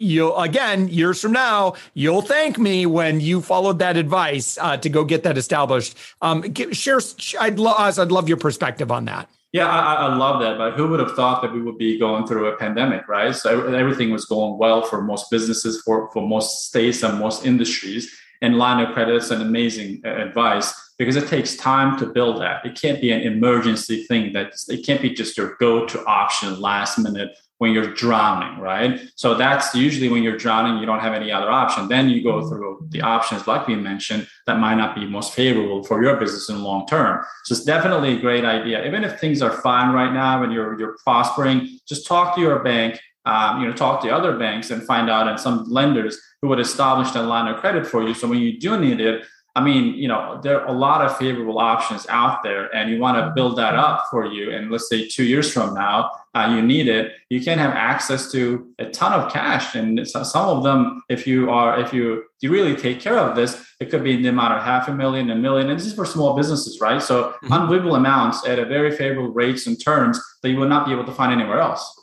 you'll 0.00 0.36
again 0.38 0.88
years 0.88 1.20
from 1.20 1.32
now 1.32 1.74
you'll 1.92 2.22
thank 2.22 2.58
me 2.58 2.86
when 2.86 3.20
you 3.20 3.40
followed 3.42 3.78
that 3.78 3.98
advice 3.98 4.56
uh, 4.58 4.76
to 4.78 4.88
go 4.88 5.04
get 5.04 5.22
that 5.22 5.36
established. 5.36 5.96
Um, 6.22 6.54
share 6.72 7.00
i'd 7.40 7.58
love 7.58 7.98
i'd 7.98 8.10
love 8.10 8.26
your 8.26 8.38
perspective 8.38 8.90
on 8.90 9.04
that. 9.04 9.28
Yeah 9.52 9.66
I, 9.66 10.06
I, 10.06 10.14
love 10.16 10.40
that 10.40 10.56
but 10.56 10.72
who 10.72 10.88
would 10.88 11.00
have 11.00 11.14
thought 11.14 11.42
that 11.42 11.52
we 11.52 11.60
would 11.60 11.76
be 11.76 11.98
going 11.98 12.26
through 12.26 12.46
a 12.46 12.56
pandemic 12.56 13.06
right? 13.08 13.36
So 13.36 13.72
everything 13.74 14.10
was 14.10 14.24
going 14.24 14.58
well 14.58 14.82
for 14.82 15.02
most 15.02 15.30
businesses 15.30 15.82
for, 15.82 16.10
for 16.12 16.26
most 16.26 16.66
states 16.68 17.02
and 17.02 17.18
most 17.18 17.44
industries 17.44 18.16
and 18.42 18.58
line 18.58 18.84
of 18.84 18.92
credit 18.94 19.14
is 19.14 19.30
an 19.30 19.40
amazing 19.40 20.02
uh, 20.04 20.08
advice 20.08 20.72
because 20.98 21.16
it 21.16 21.28
takes 21.28 21.56
time 21.56 21.98
to 21.98 22.06
build 22.06 22.40
that. 22.40 22.64
It 22.64 22.80
can't 22.80 23.00
be 23.00 23.10
an 23.10 23.22
emergency 23.22 24.04
thing 24.04 24.32
that 24.34 24.52
it 24.68 24.84
can't 24.84 25.00
be 25.00 25.10
just 25.10 25.36
your 25.36 25.56
go-to 25.58 26.04
option 26.04 26.60
last 26.60 26.98
minute 26.98 27.36
when 27.60 27.72
you're 27.72 27.92
drowning, 27.92 28.58
right? 28.58 29.00
So 29.16 29.34
that's 29.34 29.74
usually 29.74 30.08
when 30.08 30.22
you're 30.22 30.38
drowning, 30.38 30.78
you 30.78 30.86
don't 30.86 31.00
have 31.00 31.12
any 31.12 31.30
other 31.30 31.50
option. 31.50 31.88
Then 31.88 32.08
you 32.08 32.22
go 32.22 32.48
through 32.48 32.86
the 32.88 33.02
options, 33.02 33.46
like 33.46 33.66
we 33.66 33.76
mentioned, 33.76 34.26
that 34.46 34.58
might 34.58 34.76
not 34.76 34.94
be 34.94 35.04
most 35.04 35.34
favorable 35.34 35.82
for 35.84 36.02
your 36.02 36.16
business 36.16 36.48
in 36.48 36.62
long 36.62 36.86
term. 36.86 37.22
So 37.44 37.54
it's 37.54 37.64
definitely 37.64 38.16
a 38.16 38.20
great 38.20 38.46
idea. 38.46 38.86
Even 38.86 39.04
if 39.04 39.20
things 39.20 39.42
are 39.42 39.52
fine 39.60 39.92
right 39.92 40.12
now 40.12 40.42
and 40.42 40.54
you're 40.54 40.78
you're 40.80 40.96
prospering, 41.04 41.78
just 41.86 42.06
talk 42.06 42.34
to 42.34 42.40
your 42.40 42.60
bank. 42.60 42.98
Um, 43.26 43.60
you 43.60 43.68
know, 43.68 43.74
talk 43.74 44.02
to 44.02 44.10
other 44.10 44.38
banks 44.38 44.70
and 44.70 44.82
find 44.82 45.10
out, 45.10 45.28
and 45.28 45.38
some 45.38 45.64
lenders 45.70 46.18
who 46.40 46.48
would 46.48 46.60
establish 46.60 47.10
that 47.10 47.24
line 47.24 47.52
of 47.52 47.60
credit 47.60 47.86
for 47.86 48.06
you. 48.06 48.14
So 48.14 48.26
when 48.26 48.38
you 48.38 48.58
do 48.58 48.80
need 48.80 49.00
it, 49.00 49.24
I 49.56 49.62
mean, 49.62 49.94
you 49.94 50.06
know, 50.06 50.40
there 50.42 50.60
are 50.60 50.68
a 50.68 50.72
lot 50.72 51.04
of 51.04 51.16
favorable 51.16 51.58
options 51.58 52.06
out 52.08 52.42
there, 52.44 52.74
and 52.74 52.88
you 52.90 53.00
want 53.00 53.18
to 53.18 53.32
build 53.34 53.58
that 53.58 53.74
up 53.74 54.04
for 54.10 54.24
you. 54.24 54.52
And 54.52 54.70
let's 54.70 54.88
say 54.88 55.08
two 55.08 55.24
years 55.24 55.52
from 55.52 55.74
now, 55.74 56.10
uh, 56.34 56.52
you 56.54 56.62
need 56.62 56.86
it. 56.86 57.12
You 57.30 57.40
can 57.40 57.58
have 57.58 57.72
access 57.72 58.30
to 58.30 58.72
a 58.78 58.86
ton 58.86 59.12
of 59.12 59.32
cash, 59.32 59.74
and 59.74 60.06
some 60.06 60.48
of 60.48 60.62
them, 60.62 61.02
if 61.08 61.26
you 61.26 61.50
are, 61.50 61.80
if 61.80 61.92
you 61.92 62.24
you 62.40 62.50
really 62.50 62.76
take 62.76 63.00
care 63.00 63.18
of 63.18 63.34
this, 63.34 63.62
it 63.80 63.90
could 63.90 64.04
be 64.04 64.14
in 64.14 64.22
the 64.22 64.28
amount 64.28 64.54
of 64.54 64.62
half 64.62 64.88
a 64.88 64.94
million, 64.94 65.30
a 65.30 65.34
million, 65.34 65.68
and 65.68 65.78
this 65.78 65.86
is 65.86 65.94
for 65.94 66.06
small 66.06 66.36
businesses, 66.36 66.80
right? 66.80 67.02
So 67.02 67.24
mm-hmm. 67.24 67.52
unbelievable 67.52 67.96
amounts 67.96 68.46
at 68.46 68.58
a 68.60 68.64
very 68.64 68.96
favorable 68.96 69.32
rates 69.32 69.66
and 69.66 69.82
terms 69.82 70.20
that 70.42 70.50
you 70.50 70.56
will 70.56 70.68
not 70.68 70.86
be 70.86 70.92
able 70.92 71.04
to 71.04 71.12
find 71.12 71.32
anywhere 71.32 71.60
else. 71.60 71.99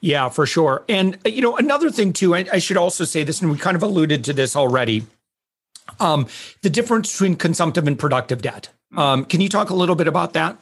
Yeah, 0.00 0.28
for 0.28 0.46
sure. 0.46 0.84
And 0.88 1.18
you 1.26 1.42
know, 1.42 1.56
another 1.56 1.90
thing 1.90 2.12
too, 2.12 2.34
I, 2.34 2.46
I 2.52 2.58
should 2.58 2.76
also 2.76 3.04
say 3.04 3.22
this, 3.22 3.40
and 3.42 3.50
we 3.50 3.58
kind 3.58 3.76
of 3.76 3.82
alluded 3.82 4.24
to 4.24 4.32
this 4.32 4.56
already 4.56 5.06
um, 5.98 6.26
the 6.62 6.70
difference 6.70 7.12
between 7.12 7.36
consumptive 7.36 7.86
and 7.86 7.98
productive 7.98 8.42
debt. 8.42 8.68
Um, 8.96 9.24
can 9.24 9.40
you 9.40 9.48
talk 9.48 9.70
a 9.70 9.74
little 9.74 9.94
bit 9.94 10.06
about 10.06 10.32
that? 10.34 10.56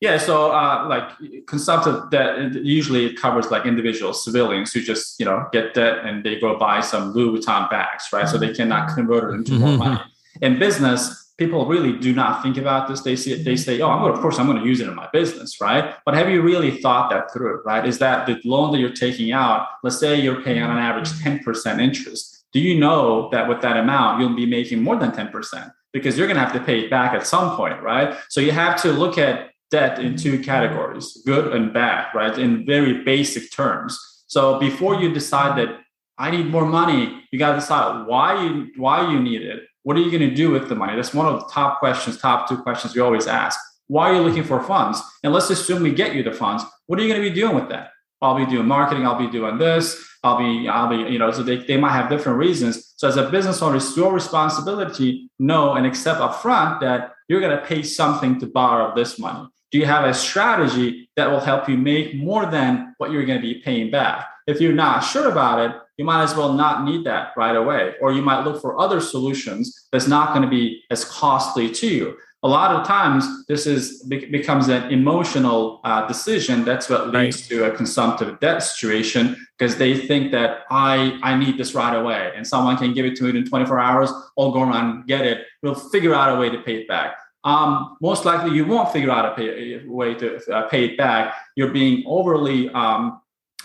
Yeah, 0.00 0.18
so 0.18 0.52
uh, 0.52 0.86
like 0.88 1.10
consumptive 1.48 2.08
debt 2.10 2.54
usually 2.54 3.14
covers 3.14 3.50
like 3.50 3.66
individual 3.66 4.12
civilians 4.12 4.72
who 4.72 4.80
just 4.80 5.18
you 5.18 5.26
know 5.26 5.48
get 5.52 5.74
debt 5.74 6.04
and 6.04 6.22
they 6.22 6.38
go 6.38 6.56
buy 6.56 6.80
some 6.80 7.12
Louis 7.12 7.40
Vuitton 7.40 7.68
bags, 7.68 8.04
right? 8.12 8.28
So 8.28 8.38
they 8.38 8.54
cannot 8.54 8.94
convert 8.94 9.32
it 9.32 9.36
into 9.36 9.52
more 9.54 9.70
mm-hmm. 9.70 9.78
money. 9.78 10.00
In 10.40 10.58
business, 10.58 11.27
people 11.38 11.64
really 11.66 11.96
do 11.98 12.12
not 12.12 12.42
think 12.42 12.56
about 12.56 12.88
this. 12.88 13.00
They 13.00 13.16
see 13.16 13.32
it, 13.32 13.44
they 13.44 13.54
mm-hmm. 13.54 13.56
say, 13.56 13.80
"Oh, 13.80 13.88
I'm 13.88 14.02
going, 14.02 14.12
of 14.12 14.20
course, 14.20 14.38
I'm 14.38 14.46
going 14.46 14.58
to 14.58 14.66
use 14.66 14.80
it 14.80 14.88
in 14.88 14.94
my 14.94 15.08
business, 15.12 15.60
right?" 15.60 15.94
But 16.04 16.14
have 16.14 16.28
you 16.28 16.42
really 16.42 16.82
thought 16.82 17.10
that 17.10 17.32
through, 17.32 17.62
right? 17.64 17.86
Is 17.86 17.98
that 17.98 18.26
the 18.26 18.40
loan 18.44 18.72
that 18.72 18.78
you're 18.78 18.90
taking 18.90 19.32
out? 19.32 19.66
Let's 19.82 19.98
say 19.98 20.20
you're 20.20 20.42
paying 20.42 20.62
on 20.62 20.70
an 20.70 20.76
mm-hmm. 20.76 21.28
average 21.28 21.44
10% 21.44 21.80
interest 21.80 22.38
do 22.52 22.60
you 22.60 22.78
know 22.78 23.28
that 23.30 23.48
with 23.48 23.60
that 23.62 23.76
amount, 23.76 24.20
you'll 24.20 24.34
be 24.34 24.46
making 24.46 24.82
more 24.82 24.96
than 24.96 25.10
10%? 25.10 25.72
Because 25.92 26.16
you're 26.16 26.26
going 26.26 26.36
to 26.36 26.44
have 26.44 26.52
to 26.54 26.60
pay 26.60 26.80
it 26.80 26.90
back 26.90 27.12
at 27.14 27.26
some 27.26 27.56
point, 27.56 27.82
right? 27.82 28.16
So 28.28 28.40
you 28.40 28.52
have 28.52 28.80
to 28.82 28.92
look 28.92 29.18
at 29.18 29.50
debt 29.70 29.98
in 29.98 30.16
two 30.16 30.34
mm-hmm. 30.34 30.42
categories 30.42 31.22
good 31.26 31.54
and 31.54 31.72
bad, 31.72 32.08
right? 32.14 32.36
In 32.38 32.64
very 32.64 33.04
basic 33.04 33.52
terms. 33.52 33.98
So 34.26 34.58
before 34.58 34.94
you 34.96 35.12
decide 35.12 35.58
that 35.58 35.80
I 36.16 36.30
need 36.30 36.46
more 36.46 36.66
money, 36.66 37.22
you 37.30 37.38
got 37.38 37.52
to 37.52 37.60
decide 37.60 38.06
why 38.06 38.42
you 38.42 38.68
why 38.76 39.10
you 39.10 39.20
need 39.20 39.42
it. 39.42 39.62
What 39.82 39.96
are 39.96 40.00
you 40.00 40.10
going 40.10 40.28
to 40.28 40.34
do 40.34 40.50
with 40.50 40.68
the 40.68 40.74
money? 40.74 40.96
That's 40.96 41.14
one 41.14 41.26
of 41.26 41.40
the 41.40 41.46
top 41.46 41.78
questions, 41.78 42.18
top 42.18 42.48
two 42.48 42.58
questions 42.58 42.94
we 42.94 43.00
always 43.00 43.26
ask. 43.26 43.58
Why 43.86 44.10
are 44.10 44.14
you 44.16 44.20
looking 44.20 44.44
for 44.44 44.62
funds? 44.62 45.00
And 45.22 45.32
let's 45.32 45.50
assume 45.50 45.82
we 45.82 45.92
get 45.92 46.14
you 46.14 46.22
the 46.22 46.32
funds. 46.32 46.64
What 46.86 46.98
are 46.98 47.02
you 47.02 47.08
going 47.08 47.22
to 47.22 47.28
be 47.28 47.34
doing 47.34 47.54
with 47.54 47.68
that? 47.70 47.90
I'll 48.20 48.36
be 48.36 48.46
doing 48.46 48.66
marketing. 48.66 49.06
I'll 49.06 49.18
be 49.18 49.30
doing 49.30 49.58
this. 49.58 50.04
I'll 50.24 50.38
be, 50.38 50.68
I'll 50.68 50.88
be, 50.88 51.10
you 51.10 51.18
know, 51.18 51.30
so 51.30 51.42
they, 51.42 51.58
they 51.58 51.76
might 51.76 51.92
have 51.92 52.10
different 52.10 52.38
reasons. 52.38 52.94
So 52.96 53.08
as 53.08 53.16
a 53.16 53.30
business 53.30 53.62
owner, 53.62 53.76
it's 53.76 53.96
your 53.96 54.12
responsibility 54.12 55.30
know 55.38 55.74
and 55.74 55.86
accept 55.86 56.20
upfront 56.20 56.80
that 56.80 57.12
you're 57.28 57.40
going 57.40 57.56
to 57.56 57.64
pay 57.64 57.82
something 57.82 58.40
to 58.40 58.46
borrow 58.46 58.94
this 58.94 59.18
money. 59.18 59.48
Do 59.70 59.78
you 59.78 59.86
have 59.86 60.04
a 60.04 60.14
strategy 60.14 61.10
that 61.16 61.30
will 61.30 61.40
help 61.40 61.68
you 61.68 61.76
make 61.76 62.16
more 62.16 62.46
than 62.46 62.94
what 62.98 63.10
you're 63.10 63.26
going 63.26 63.40
to 63.40 63.46
be 63.46 63.60
paying 63.60 63.90
back? 63.90 64.26
If 64.46 64.60
you're 64.60 64.72
not 64.72 65.00
sure 65.00 65.30
about 65.30 65.70
it, 65.70 65.76
you 65.98 66.04
might 66.04 66.22
as 66.22 66.34
well 66.34 66.54
not 66.54 66.84
need 66.84 67.04
that 67.04 67.32
right 67.36 67.56
away. 67.56 67.94
Or 68.00 68.12
you 68.12 68.22
might 68.22 68.44
look 68.44 68.62
for 68.62 68.80
other 68.80 69.00
solutions 69.00 69.88
that's 69.92 70.08
not 70.08 70.28
going 70.30 70.42
to 70.42 70.48
be 70.48 70.82
as 70.90 71.04
costly 71.04 71.70
to 71.72 71.86
you 71.86 72.16
a 72.44 72.48
lot 72.48 72.70
of 72.70 72.86
times 72.86 73.46
this 73.46 73.66
is 73.66 74.04
becomes 74.04 74.68
an 74.68 74.90
emotional 74.92 75.80
uh, 75.84 76.06
decision 76.06 76.64
that's 76.64 76.88
what 76.88 77.08
leads 77.08 77.40
right. 77.42 77.48
to 77.48 77.64
a 77.64 77.76
consumptive 77.76 78.38
debt 78.40 78.62
situation 78.62 79.36
because 79.58 79.76
they 79.76 79.96
think 79.96 80.30
that 80.30 80.60
i 80.70 81.18
i 81.22 81.36
need 81.36 81.58
this 81.58 81.74
right 81.74 81.96
away 81.96 82.32
and 82.36 82.46
someone 82.46 82.76
can 82.76 82.92
give 82.92 83.04
it 83.04 83.16
to 83.16 83.24
me 83.24 83.38
in 83.38 83.44
24 83.44 83.78
hours 83.80 84.12
i'll 84.38 84.52
go 84.52 84.62
around 84.62 84.90
and 84.90 85.06
get 85.06 85.26
it 85.26 85.46
we'll 85.62 85.74
figure 85.74 86.14
out 86.14 86.36
a 86.36 86.40
way 86.40 86.48
to 86.48 86.58
pay 86.62 86.76
it 86.76 86.88
back 86.88 87.16
um, 87.44 87.96
most 88.02 88.24
likely 88.24 88.54
you 88.54 88.66
won't 88.66 88.92
figure 88.92 89.12
out 89.12 89.24
a, 89.24 89.34
pay, 89.34 89.74
a 89.74 89.86
way 89.86 90.12
to 90.14 90.36
uh, 90.52 90.68
pay 90.68 90.84
it 90.84 90.96
back 90.96 91.34
you're 91.56 91.72
being 91.72 92.04
overly 92.06 92.68
um, 92.70 93.20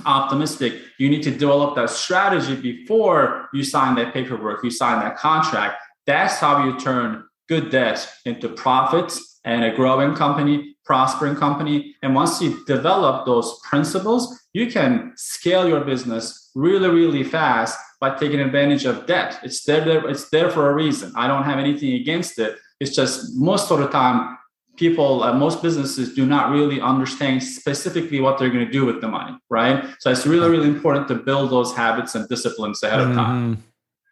optimistic 0.05 0.81
you 0.97 1.09
need 1.09 1.21
to 1.23 1.31
develop 1.31 1.75
that 1.75 1.89
strategy 1.89 2.55
before 2.55 3.47
you 3.53 3.63
sign 3.63 3.95
that 3.95 4.13
paperwork 4.13 4.63
you 4.63 4.71
sign 4.71 4.99
that 4.99 5.15
contract 5.17 5.75
that's 6.05 6.37
how 6.37 6.65
you 6.65 6.79
turn 6.79 7.23
good 7.47 7.69
debt 7.69 8.09
into 8.25 8.49
profits 8.49 9.39
and 9.45 9.63
a 9.63 9.75
growing 9.75 10.15
company, 10.15 10.75
prospering 10.85 11.35
company. 11.35 11.95
And 12.01 12.15
once 12.15 12.41
you 12.41 12.63
develop 12.65 13.25
those 13.25 13.59
principles, 13.69 14.39
you 14.53 14.71
can 14.71 15.13
scale 15.15 15.67
your 15.67 15.83
business 15.83 16.51
really, 16.55 16.89
really 16.89 17.23
fast 17.23 17.77
by 17.99 18.15
taking 18.15 18.39
advantage 18.39 18.85
of 18.85 19.05
debt. 19.05 19.39
It's 19.43 19.63
there, 19.63 20.07
it's 20.09 20.29
there 20.29 20.49
for 20.49 20.69
a 20.69 20.73
reason. 20.73 21.11
I 21.15 21.27
don't 21.27 21.43
have 21.43 21.59
anything 21.59 21.93
against 21.93 22.39
it. 22.39 22.57
It's 22.79 22.95
just 22.95 23.35
most 23.35 23.71
of 23.71 23.79
the 23.79 23.87
time, 23.87 24.37
people, 24.75 25.23
uh, 25.23 25.33
most 25.33 25.61
businesses 25.61 26.13
do 26.13 26.25
not 26.25 26.51
really 26.51 26.81
understand 26.81 27.43
specifically 27.43 28.19
what 28.19 28.37
they're 28.37 28.49
going 28.49 28.65
to 28.65 28.71
do 28.71 28.85
with 28.85 29.01
the 29.01 29.07
money, 29.07 29.37
right? 29.49 29.85
So 29.99 30.09
it's 30.09 30.25
really, 30.25 30.49
really 30.49 30.67
important 30.67 31.07
to 31.09 31.15
build 31.15 31.51
those 31.51 31.75
habits 31.75 32.15
and 32.15 32.27
disciplines 32.27 32.81
ahead 32.83 32.99
of 32.99 33.13
time. 33.13 33.55
Mm-hmm. 33.55 33.61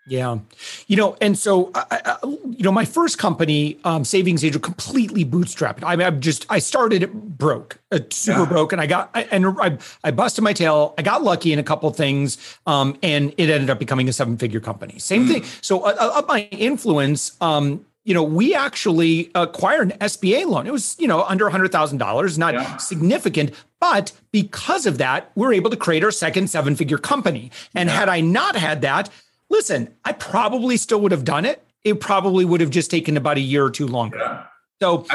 Yeah. 0.08 0.40
You 0.88 0.98
know, 0.98 1.16
and 1.22 1.38
so, 1.38 1.72
I, 1.76 1.86
I, 1.92 2.18
you 2.26 2.64
know, 2.64 2.72
my 2.72 2.86
first 2.86 3.20
company, 3.20 3.78
um, 3.84 4.04
Savings 4.04 4.44
Angel, 4.44 4.60
completely 4.60 5.24
bootstrapped. 5.24 5.84
I 5.84 5.96
mean, 5.96 6.08
I'm 6.08 6.20
just, 6.20 6.46
I 6.50 6.58
started 6.58 7.04
it 7.04 7.14
broke, 7.14 7.80
uh, 7.92 8.00
super 8.10 8.40
yeah. 8.40 8.46
broke, 8.46 8.74
and 8.74 8.82
I 8.82 8.88
got, 8.88 9.12
I, 9.14 9.24
and 9.26 9.46
I, 9.62 9.78
I 10.04 10.10
busted 10.10 10.44
my 10.44 10.54
tail. 10.54 10.96
I 10.98 11.04
got 11.04 11.24
lucky 11.24 11.54
in 11.54 11.60
a 11.60 11.64
couple 11.64 11.90
things, 11.92 12.40
um, 12.66 12.98
and 13.04 13.32
it 13.38 13.52
ended 13.52 13.70
up 13.70 13.78
becoming 13.78 14.10
a 14.10 14.14
seven 14.14 14.38
figure 14.38 14.60
company. 14.60 14.98
Same 14.98 15.28
mm. 15.28 15.34
thing. 15.34 15.44
So, 15.62 15.82
uh, 15.82 15.96
uh, 16.00 16.18
up 16.18 16.28
my 16.28 16.42
influence, 16.52 17.38
um, 17.40 17.86
you 18.04 18.14
know, 18.14 18.24
we 18.24 18.56
actually 18.56 19.30
acquired 19.36 19.92
an 19.92 19.98
SBA 20.00 20.46
loan. 20.46 20.66
It 20.66 20.74
was, 20.74 20.96
you 21.00 21.08
know, 21.08 21.24
under 21.24 21.50
$100,000, 21.50 22.38
not 22.38 22.54
yeah. 22.54 22.78
significant, 22.78 23.52
but 23.80 24.12
because 24.32 24.86
of 24.86 24.98
that, 24.98 25.32
we 25.36 25.46
are 25.46 25.54
able 25.54 25.70
to 25.70 25.78
create 25.78 26.04
our 26.04 26.12
second 26.12 26.50
seven 26.50 26.76
figure 26.76 26.98
company. 26.98 27.52
And 27.76 27.90
yeah. 27.90 27.96
had 27.96 28.10
I 28.10 28.22
not 28.22 28.56
had 28.56 28.82
that, 28.82 29.10
listen, 29.50 29.94
I 30.04 30.14
probably 30.14 30.78
still 30.78 31.02
would 31.02 31.12
have 31.12 31.26
done 31.26 31.46
it. 31.46 31.64
It 31.84 32.00
probably 32.00 32.46
would 32.46 32.62
have 32.62 32.70
just 32.70 32.90
taken 32.90 33.18
about 33.18 33.38
a 33.38 33.42
year 33.42 33.66
or 33.66 33.72
two 33.72 33.88
longer. 33.88 34.18
Yeah. 34.18 34.46
So 34.82 35.06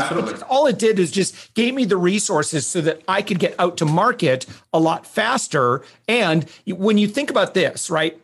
all 0.48 0.68
it 0.68 0.78
did 0.78 1.00
is 1.00 1.10
just 1.10 1.52
gave 1.54 1.74
me 1.74 1.84
the 1.86 1.96
resources 1.96 2.64
so 2.64 2.80
that 2.82 3.02
I 3.08 3.20
could 3.20 3.40
get 3.40 3.56
out 3.58 3.76
to 3.78 3.84
market 3.84 4.46
a 4.72 4.78
lot 4.78 5.04
faster. 5.04 5.82
And 6.06 6.48
when 6.68 6.98
you 6.98 7.08
think 7.08 7.30
about 7.30 7.54
this, 7.54 7.90
right? 7.90 8.16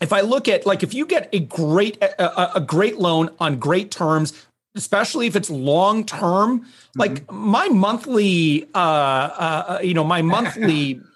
If 0.00 0.12
I 0.12 0.20
look 0.22 0.48
at 0.48 0.66
like 0.66 0.82
if 0.82 0.94
you 0.94 1.06
get 1.06 1.28
a 1.32 1.40
great 1.40 2.02
a, 2.02 2.56
a 2.56 2.60
great 2.60 2.98
loan 2.98 3.30
on 3.38 3.58
great 3.58 3.90
terms, 3.90 4.46
especially 4.74 5.26
if 5.26 5.36
it's 5.36 5.50
long 5.50 6.04
term, 6.04 6.60
mm-hmm. 6.60 7.00
like 7.00 7.30
my 7.30 7.68
monthly 7.68 8.68
uh, 8.74 8.78
uh 8.78 9.78
you 9.82 9.94
know 9.94 10.04
my 10.04 10.22
monthly 10.22 11.00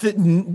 th- 0.00 0.14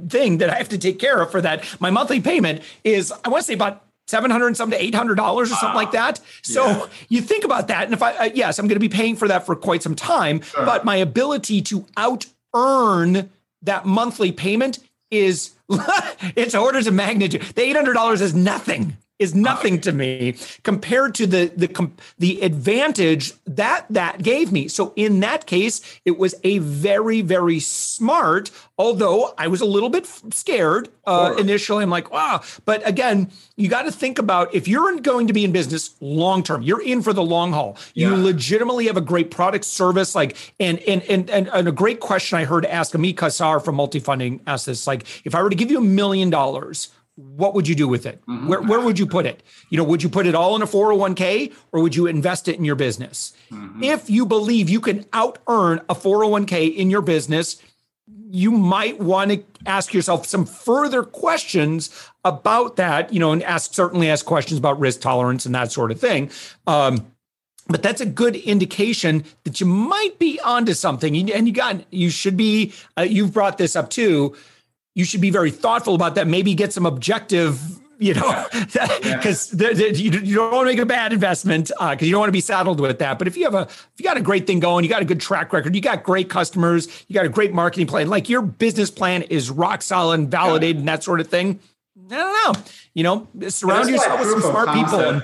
thing 0.09 0.37
that 0.39 0.49
I 0.49 0.55
have 0.55 0.69
to 0.69 0.77
take 0.77 0.99
care 0.99 1.21
of 1.21 1.31
for 1.31 1.41
that. 1.41 1.63
My 1.79 1.89
monthly 1.89 2.19
payment 2.19 2.61
is, 2.83 3.11
I 3.23 3.29
want 3.29 3.43
to 3.43 3.47
say 3.47 3.53
about 3.53 3.85
700 4.07 4.47
and 4.47 4.57
some 4.57 4.71
to 4.71 4.77
$800 4.77 5.19
or 5.19 5.45
something 5.45 5.75
like 5.75 5.91
that. 5.91 6.19
So 6.41 6.65
yeah. 6.65 6.85
you 7.09 7.21
think 7.21 7.43
about 7.43 7.67
that. 7.67 7.85
And 7.85 7.93
if 7.93 8.01
I, 8.01 8.13
uh, 8.13 8.29
yes, 8.33 8.57
I'm 8.57 8.67
going 8.67 8.75
to 8.75 8.79
be 8.79 8.89
paying 8.89 9.15
for 9.15 9.27
that 9.27 9.45
for 9.45 9.55
quite 9.55 9.83
some 9.83 9.95
time, 9.95 10.41
sure. 10.41 10.65
but 10.65 10.83
my 10.83 10.95
ability 10.95 11.61
to 11.63 11.85
out 11.95 12.25
earn 12.53 13.29
that 13.61 13.85
monthly 13.85 14.31
payment 14.31 14.79
is 15.11 15.51
it's 16.35 16.55
orders 16.55 16.87
of 16.87 16.93
magnitude. 16.93 17.41
The 17.41 17.61
$800 17.61 18.21
is 18.21 18.33
nothing 18.33 18.97
is 19.19 19.35
nothing 19.35 19.81
to 19.81 19.91
me 19.91 20.35
compared 20.63 21.13
to 21.15 21.27
the 21.27 21.51
the 21.55 21.91
the 22.17 22.41
advantage 22.41 23.33
that 23.45 23.85
that 23.89 24.23
gave 24.23 24.51
me. 24.51 24.67
So 24.69 24.93
in 24.95 25.19
that 25.19 25.45
case, 25.45 25.81
it 26.05 26.17
was 26.17 26.35
a 26.43 26.59
very 26.59 27.21
very 27.21 27.59
smart. 27.59 28.49
Although 28.77 29.33
I 29.37 29.47
was 29.47 29.59
a 29.59 29.65
little 29.65 29.89
bit 29.89 30.07
scared 30.31 30.87
uh, 31.05 31.35
initially, 31.37 31.83
I'm 31.83 31.89
like, 31.89 32.11
wow. 32.11 32.41
But 32.63 32.87
again, 32.87 33.29
you 33.57 33.67
got 33.67 33.81
to 33.81 33.91
think 33.91 34.19
about 34.19 34.55
if 34.55 34.69
you're 34.69 34.97
going 35.01 35.27
to 35.27 35.33
be 35.33 35.43
in 35.43 35.51
business 35.51 35.95
long 35.99 36.43
term, 36.43 36.61
you're 36.61 36.81
in 36.81 37.01
for 37.01 37.11
the 37.11 37.21
long 37.21 37.51
haul. 37.51 37.77
You 37.93 38.15
yeah. 38.15 38.23
legitimately 38.23 38.87
have 38.87 38.95
a 38.95 39.01
great 39.01 39.31
product 39.31 39.65
service, 39.65 40.15
like 40.15 40.37
and 40.61 40.79
and 40.79 41.03
and 41.03 41.29
and, 41.29 41.49
and 41.49 41.67
a 41.67 41.73
great 41.73 41.99
question 41.99 42.37
I 42.37 42.45
heard 42.45 42.65
ask 42.65 42.95
Ami 42.95 43.13
Kassar 43.13 43.63
from 43.63 43.75
Multifunding 43.75 44.39
ask 44.47 44.65
this: 44.65 44.87
like, 44.87 45.05
if 45.25 45.35
I 45.35 45.43
were 45.43 45.49
to 45.49 45.57
give 45.57 45.69
you 45.69 45.79
a 45.79 45.81
million 45.81 46.29
dollars 46.29 46.89
what 47.19 47.53
would 47.53 47.67
you 47.67 47.75
do 47.75 47.87
with 47.87 48.05
it? 48.05 48.21
Mm-hmm. 48.25 48.47
Where, 48.47 48.61
where 48.61 48.79
would 48.79 48.97
you 48.97 49.05
put 49.05 49.25
it? 49.25 49.43
You 49.69 49.77
know, 49.77 49.83
would 49.83 50.01
you 50.01 50.09
put 50.09 50.25
it 50.25 50.35
all 50.35 50.55
in 50.55 50.61
a 50.61 50.65
401k 50.65 51.53
or 51.71 51.81
would 51.81 51.95
you 51.95 52.07
invest 52.07 52.47
it 52.47 52.57
in 52.57 52.63
your 52.63 52.75
business? 52.75 53.33
Mm-hmm. 53.51 53.83
If 53.83 54.09
you 54.09 54.25
believe 54.25 54.69
you 54.69 54.79
can 54.79 55.05
out 55.11 55.39
earn 55.47 55.81
a 55.89 55.95
401k 55.95 56.75
in 56.75 56.89
your 56.89 57.01
business, 57.01 57.61
you 58.31 58.51
might 58.51 58.99
want 58.99 59.31
to 59.31 59.43
ask 59.65 59.93
yourself 59.93 60.25
some 60.25 60.45
further 60.45 61.03
questions 61.03 62.09
about 62.23 62.75
that, 62.77 63.11
you 63.11 63.19
know, 63.19 63.31
and 63.31 63.43
ask 63.43 63.73
certainly 63.73 64.09
ask 64.09 64.25
questions 64.25 64.57
about 64.57 64.79
risk 64.79 65.01
tolerance 65.01 65.45
and 65.45 65.55
that 65.55 65.71
sort 65.71 65.91
of 65.91 65.99
thing. 65.99 66.29
Um, 66.67 67.11
but 67.67 67.83
that's 67.83 68.01
a 68.01 68.05
good 68.05 68.35
indication 68.35 69.23
that 69.43 69.59
you 69.59 69.67
might 69.67 70.17
be 70.17 70.39
onto 70.43 70.73
something. 70.73 71.31
And 71.31 71.47
you 71.47 71.53
got, 71.53 71.81
you 71.91 72.09
should 72.09 72.35
be, 72.35 72.73
uh, 72.97 73.03
you've 73.03 73.33
brought 73.33 73.57
this 73.57 73.75
up 73.75 73.89
too. 73.89 74.35
You 74.99 75.05
should 75.05 75.21
be 75.21 75.29
very 75.29 75.49
thoughtful 75.49 75.95
about 75.95 76.15
that. 76.15 76.27
Maybe 76.27 76.53
get 76.53 76.73
some 76.73 76.85
objective 76.85 77.79
you 77.99 78.13
know, 78.13 78.45
because 78.53 79.53
yeah. 79.53 79.71
you, 79.71 80.09
don't 80.35 80.53
want 80.53 80.67
to 80.67 80.71
make 80.73 80.79
a 80.79 80.85
bad 80.85 81.11
investment 81.11 81.67
because 81.67 82.01
uh, 82.01 82.05
you 82.05 82.11
don't 82.11 82.19
want 82.19 82.29
to 82.29 82.33
be 82.33 82.41
saddled 82.41 82.79
with 82.79 82.99
that. 82.99 83.19
But 83.19 83.27
if 83.27 83.35
you 83.35 83.43
have 83.43 83.55
a, 83.55 83.61
if 83.63 83.93
you 83.97 84.03
got 84.05 84.15
a 84.15 84.21
great 84.21 84.47
thing 84.47 84.61
going, 84.61 84.85
you 84.85 84.89
got 84.89 85.01
a 85.01 85.05
good 85.05 85.19
track 85.19 85.51
record, 85.51 85.75
you 85.75 85.81
got 85.81 86.03
great 86.03 86.29
customers, 86.29 86.87
you 87.07 87.13
got 87.13 87.25
a 87.25 87.29
great 87.29 87.53
marketing 87.53 87.87
plan, 87.87 88.07
like 88.07 88.29
your 88.29 88.41
business 88.41 88.89
plan 88.89 89.23
is 89.23 89.51
rock 89.51 89.81
solid 89.81 90.19
and 90.19 90.31
validated 90.31 90.77
yeah. 90.77 90.79
and 90.79 90.87
that 90.87 91.03
sort 91.03 91.19
of 91.19 91.27
thing. 91.27 91.59
I 92.09 92.15
don't 92.15 92.55
know, 92.55 92.61
you 92.93 93.03
know, 93.03 93.27
surround 93.49 93.89
yourself 93.89 94.19
with 94.19 94.29
some 94.29 94.41
smart 94.41 94.73
people. 94.73 95.21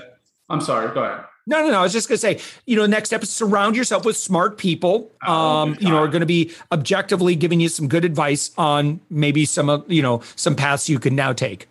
I'm 0.50 0.60
sorry, 0.60 0.92
go 0.94 1.02
ahead. 1.02 1.24
No, 1.48 1.62
no, 1.62 1.70
no. 1.70 1.78
I 1.78 1.82
was 1.82 1.92
just 1.92 2.08
going 2.08 2.16
to 2.16 2.20
say, 2.20 2.40
you 2.66 2.76
know, 2.76 2.86
next 2.86 3.10
step 3.10 3.22
is 3.22 3.30
surround 3.30 3.76
yourself 3.76 4.04
with 4.04 4.16
smart 4.16 4.58
people. 4.58 5.12
Oh, 5.26 5.32
um, 5.32 5.76
you 5.78 5.88
know, 5.88 5.98
are 5.98 6.08
going 6.08 6.20
to 6.20 6.26
be 6.26 6.52
objectively 6.72 7.36
giving 7.36 7.60
you 7.60 7.68
some 7.68 7.86
good 7.86 8.04
advice 8.04 8.50
on 8.58 9.00
maybe 9.10 9.44
some, 9.44 9.68
of, 9.68 9.90
you 9.90 10.02
know, 10.02 10.22
some 10.34 10.56
paths 10.56 10.88
you 10.88 10.98
can 10.98 11.14
now 11.14 11.32
take. 11.32 11.68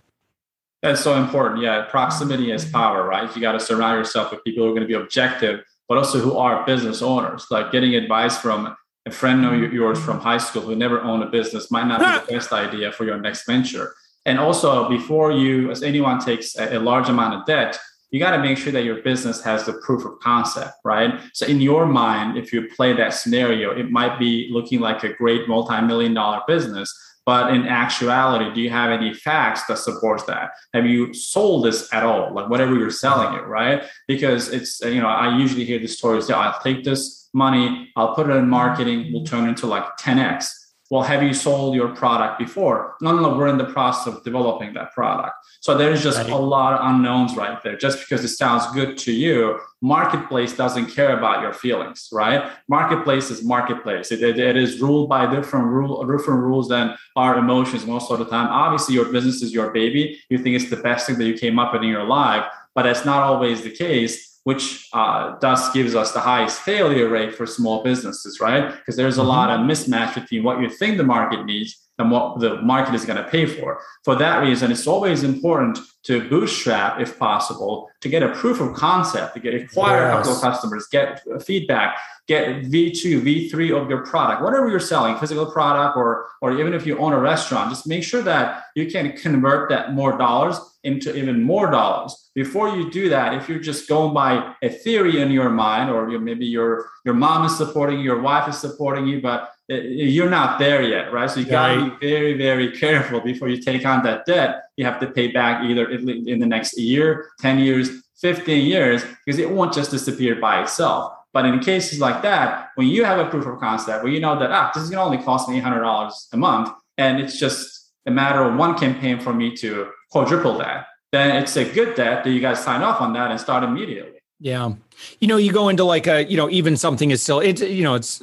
That's 0.81 1.01
so 1.01 1.15
important. 1.15 1.61
Yeah, 1.61 1.81
proximity 1.89 2.51
is 2.51 2.63
power, 2.63 3.07
right? 3.07 3.33
You 3.35 3.41
got 3.41 3.53
to 3.53 3.59
surround 3.59 3.97
yourself 3.97 4.31
with 4.31 4.43
people 4.43 4.63
who 4.63 4.69
are 4.69 4.73
going 4.73 4.83
to 4.83 4.87
be 4.87 4.93
objective, 4.93 5.63
but 5.89 5.97
also 5.97 6.19
who 6.19 6.37
are 6.37 6.65
business 6.65 7.01
owners. 7.01 7.47
Like 7.51 7.71
getting 7.71 7.95
advice 7.95 8.37
from 8.37 8.77
a 9.05 9.11
friend 9.11 9.45
of 9.45 9.73
yours 9.73 9.99
from 9.99 10.19
high 10.19 10.37
school 10.37 10.61
who 10.61 10.75
never 10.75 11.01
owned 11.01 11.23
a 11.23 11.27
business 11.27 11.69
might 11.69 11.87
not 11.87 11.99
be 11.99 12.25
the 12.27 12.33
best 12.37 12.53
idea 12.53 12.91
for 12.91 13.03
your 13.03 13.19
next 13.19 13.45
venture. 13.45 13.93
And 14.25 14.39
also, 14.39 14.89
before 14.89 15.31
you, 15.31 15.69
as 15.69 15.83
anyone 15.83 16.19
takes 16.19 16.55
a, 16.57 16.77
a 16.77 16.79
large 16.79 17.09
amount 17.09 17.35
of 17.35 17.45
debt, 17.45 17.77
you 18.11 18.19
got 18.19 18.31
to 18.31 18.41
make 18.41 18.57
sure 18.57 18.71
that 18.71 18.83
your 18.83 19.01
business 19.01 19.43
has 19.43 19.65
the 19.65 19.73
proof 19.85 20.05
of 20.05 20.19
concept, 20.19 20.73
right? 20.83 21.19
So 21.33 21.45
in 21.45 21.59
your 21.59 21.85
mind, 21.85 22.37
if 22.37 22.53
you 22.53 22.69
play 22.75 22.93
that 22.93 23.13
scenario, 23.13 23.77
it 23.77 23.91
might 23.91 24.19
be 24.19 24.49
looking 24.51 24.79
like 24.79 25.03
a 25.03 25.13
great 25.13 25.47
multi-million 25.47 26.13
dollar 26.13 26.41
business, 26.47 26.93
but 27.25 27.53
in 27.53 27.67
actuality, 27.67 28.53
do 28.53 28.61
you 28.61 28.69
have 28.69 28.91
any 28.91 29.13
facts 29.13 29.65
that 29.65 29.79
supports 29.79 30.23
that? 30.25 30.51
Have 30.73 30.85
you 30.85 31.13
sold 31.13 31.65
this 31.65 31.91
at 31.91 32.03
all? 32.03 32.31
Like 32.33 32.49
whatever 32.49 32.75
you're 32.75 32.91
selling 32.91 33.35
it, 33.35 33.47
right? 33.47 33.83
Because 34.07 34.49
it's 34.49 34.79
you 34.81 35.01
know 35.01 35.07
I 35.07 35.35
usually 35.35 35.65
hear 35.65 35.79
the 35.79 35.87
stories. 35.87 36.29
Yeah, 36.29 36.37
I'll 36.37 36.61
take 36.61 36.83
this 36.83 37.27
money, 37.33 37.91
I'll 37.95 38.15
put 38.15 38.29
it 38.29 38.33
in 38.33 38.47
marketing, 38.47 39.11
we'll 39.11 39.25
turn 39.25 39.49
into 39.49 39.67
like 39.67 39.97
10x. 39.97 40.47
Well, 40.91 41.01
have 41.01 41.23
you 41.23 41.33
sold 41.33 41.73
your 41.73 41.95
product 41.95 42.37
before? 42.37 42.95
No, 43.01 43.15
no, 43.15 43.21
no. 43.21 43.37
We're 43.37 43.47
in 43.47 43.57
the 43.57 43.65
process 43.65 44.13
of 44.13 44.23
developing 44.23 44.73
that 44.75 44.93
product. 44.93 45.33
So 45.61 45.75
there's 45.75 46.03
just 46.03 46.19
right. 46.19 46.29
a 46.29 46.35
lot 46.35 46.73
of 46.73 46.87
unknowns 46.87 47.35
right 47.35 47.61
there. 47.63 47.75
Just 47.75 47.99
because 47.99 48.23
it 48.23 48.29
sounds 48.29 48.71
good 48.71 48.95
to 48.99 49.11
you, 49.11 49.59
marketplace 49.81 50.55
doesn't 50.55 50.93
care 50.93 51.17
about 51.17 51.41
your 51.41 51.53
feelings, 51.53 52.07
right? 52.11 52.51
Marketplace 52.69 53.31
is 53.31 53.43
marketplace. 53.43 54.11
It, 54.11 54.21
it, 54.21 54.37
it 54.37 54.57
is 54.57 54.79
ruled 54.79 55.09
by 55.09 55.25
different 55.33 55.65
rule, 55.65 56.05
different 56.05 56.41
rules 56.41 56.67
than 56.67 56.95
our 57.15 57.39
emotions 57.39 57.87
most 57.87 58.11
of 58.11 58.19
the 58.19 58.25
time. 58.25 58.47
Obviously, 58.49 58.93
your 58.93 59.11
business 59.11 59.41
is 59.41 59.51
your 59.51 59.71
baby. 59.71 60.21
You 60.29 60.37
think 60.37 60.55
it's 60.55 60.69
the 60.69 60.77
best 60.77 61.07
thing 61.07 61.17
that 61.17 61.25
you 61.25 61.33
came 61.33 61.57
up 61.57 61.73
with 61.73 61.81
in 61.81 61.89
your 61.89 62.05
life, 62.05 62.45
but 62.75 62.83
that's 62.83 63.05
not 63.05 63.23
always 63.23 63.63
the 63.63 63.71
case 63.71 64.34
which 64.45 64.87
uh, 64.93 65.37
thus 65.39 65.73
gives 65.73 65.95
us 65.95 66.11
the 66.11 66.19
highest 66.19 66.61
failure 66.61 67.09
rate 67.09 67.33
for 67.35 67.45
small 67.47 67.83
businesses, 67.83 68.39
right? 68.39 68.75
Because 68.77 68.95
there's 68.95 69.17
a 69.17 69.21
mm-hmm. 69.21 69.29
lot 69.29 69.49
of 69.49 69.61
mismatch 69.61 70.13
between 70.15 70.43
what 70.43 70.61
you 70.61 70.69
think 70.69 70.97
the 70.97 71.03
market 71.03 71.45
needs 71.45 71.84
and 71.97 72.11
what 72.11 72.39
the 72.39 72.61
market 72.61 72.93
is 72.93 73.05
going 73.05 73.21
to 73.23 73.29
pay 73.29 73.45
for. 73.45 73.79
For 74.03 74.15
that 74.15 74.39
reason, 74.39 74.71
it's 74.71 74.87
always 74.87 75.23
important 75.23 75.79
to 76.03 76.27
bootstrap 76.29 76.99
if 76.99 77.17
possible 77.17 77.89
to 78.01 78.09
get 78.09 78.21
a 78.21 78.29
proof 78.29 78.59
of 78.59 78.73
concept, 78.73 79.33
to 79.33 79.39
get 79.39 79.53
acquire 79.53 80.01
yes. 80.01 80.13
a 80.13 80.17
couple 80.17 80.35
of 80.35 80.41
customers, 80.41 80.87
get 80.91 81.23
feedback, 81.43 81.97
get 82.27 82.63
V2, 82.63 83.21
V3 83.21 83.81
of 83.81 83.89
your 83.89 84.05
product, 84.05 84.43
whatever 84.43 84.69
you're 84.69 84.79
selling, 84.79 85.17
physical 85.17 85.45
product, 85.45 85.95
or 85.97 86.27
or 86.41 86.59
even 86.59 86.73
if 86.73 86.85
you 86.85 86.97
own 86.97 87.13
a 87.13 87.19
restaurant, 87.19 87.69
just 87.69 87.87
make 87.87 88.03
sure 88.03 88.21
that 88.21 88.65
you 88.75 88.87
can 88.87 89.15
convert 89.17 89.69
that 89.69 89.93
more 89.93 90.17
dollars 90.17 90.59
into 90.83 91.15
even 91.15 91.41
more 91.41 91.71
dollars. 91.71 92.29
Before 92.35 92.69
you 92.69 92.91
do 92.91 93.09
that, 93.09 93.33
if 93.33 93.49
you're 93.49 93.59
just 93.59 93.87
going 93.87 94.13
by 94.13 94.53
a 94.61 94.69
theory 94.69 95.21
in 95.21 95.31
your 95.31 95.49
mind, 95.49 95.89
or 95.89 96.07
maybe 96.19 96.45
your 96.45 96.87
your 97.05 97.15
mom 97.15 97.45
is 97.45 97.57
supporting 97.57 97.99
you, 97.99 98.03
your 98.03 98.21
wife 98.21 98.47
is 98.49 98.57
supporting 98.57 99.07
you, 99.07 99.21
but 99.21 99.54
you're 99.67 100.29
not 100.29 100.59
there 100.59 100.81
yet, 100.81 101.11
right? 101.11 101.29
So 101.29 101.39
you 101.39 101.45
got 101.47 101.75
to 101.75 101.97
be 101.97 102.07
very, 102.07 102.33
very 102.37 102.71
careful 102.71 103.19
before 103.19 103.49
you 103.49 103.61
take 103.61 103.85
on 103.85 104.03
that 104.03 104.25
debt. 104.25 104.63
You 104.77 104.85
have 104.85 104.99
to 104.99 105.07
pay 105.07 105.27
back 105.27 105.63
either 105.63 105.89
in 105.89 106.39
the 106.39 106.45
next 106.45 106.77
year, 106.77 107.31
10 107.39 107.59
years, 107.59 107.89
15 108.21 108.65
years, 108.65 109.03
because 109.25 109.39
it 109.39 109.49
won't 109.49 109.73
just 109.73 109.91
disappear 109.91 110.35
by 110.35 110.61
itself. 110.61 111.13
But 111.33 111.45
in 111.45 111.59
cases 111.59 111.99
like 111.99 112.21
that, 112.21 112.69
when 112.75 112.87
you 112.87 113.03
have 113.03 113.19
a 113.19 113.29
proof 113.29 113.45
of 113.45 113.59
concept, 113.59 114.03
where 114.03 114.13
you 114.13 114.19
know 114.19 114.39
that, 114.39 114.51
ah, 114.51 114.71
this 114.73 114.83
is 114.83 114.89
going 114.89 114.99
to 114.99 115.05
only 115.05 115.23
cost 115.23 115.49
me 115.49 115.59
$800 115.59 116.11
a 116.31 116.37
month, 116.37 116.69
and 116.97 117.19
it's 117.19 117.37
just 117.37 117.91
a 118.05 118.11
matter 118.11 118.41
of 118.43 118.55
one 118.55 118.77
campaign 118.77 119.19
for 119.19 119.33
me 119.33 119.55
to 119.57 119.89
quadruple 120.11 120.57
that, 120.59 120.87
then 121.11 121.35
it's 121.35 121.55
a 121.57 121.65
good 121.65 121.95
debt 121.95 122.23
that 122.23 122.29
you 122.29 122.39
guys 122.39 122.63
sign 122.63 122.81
off 122.81 123.01
on 123.01 123.13
that 123.13 123.31
and 123.31 123.39
start 123.39 123.63
immediately. 123.63 124.19
Yeah. 124.39 124.73
You 125.19 125.27
know, 125.27 125.37
you 125.37 125.51
go 125.51 125.69
into 125.69 125.83
like 125.83 126.07
a, 126.07 126.23
you 126.23 126.37
know, 126.37 126.49
even 126.49 126.77
something 126.77 127.11
is 127.11 127.21
still, 127.21 127.39
it's, 127.39 127.61
you 127.61 127.83
know, 127.83 127.95
it's 127.95 128.21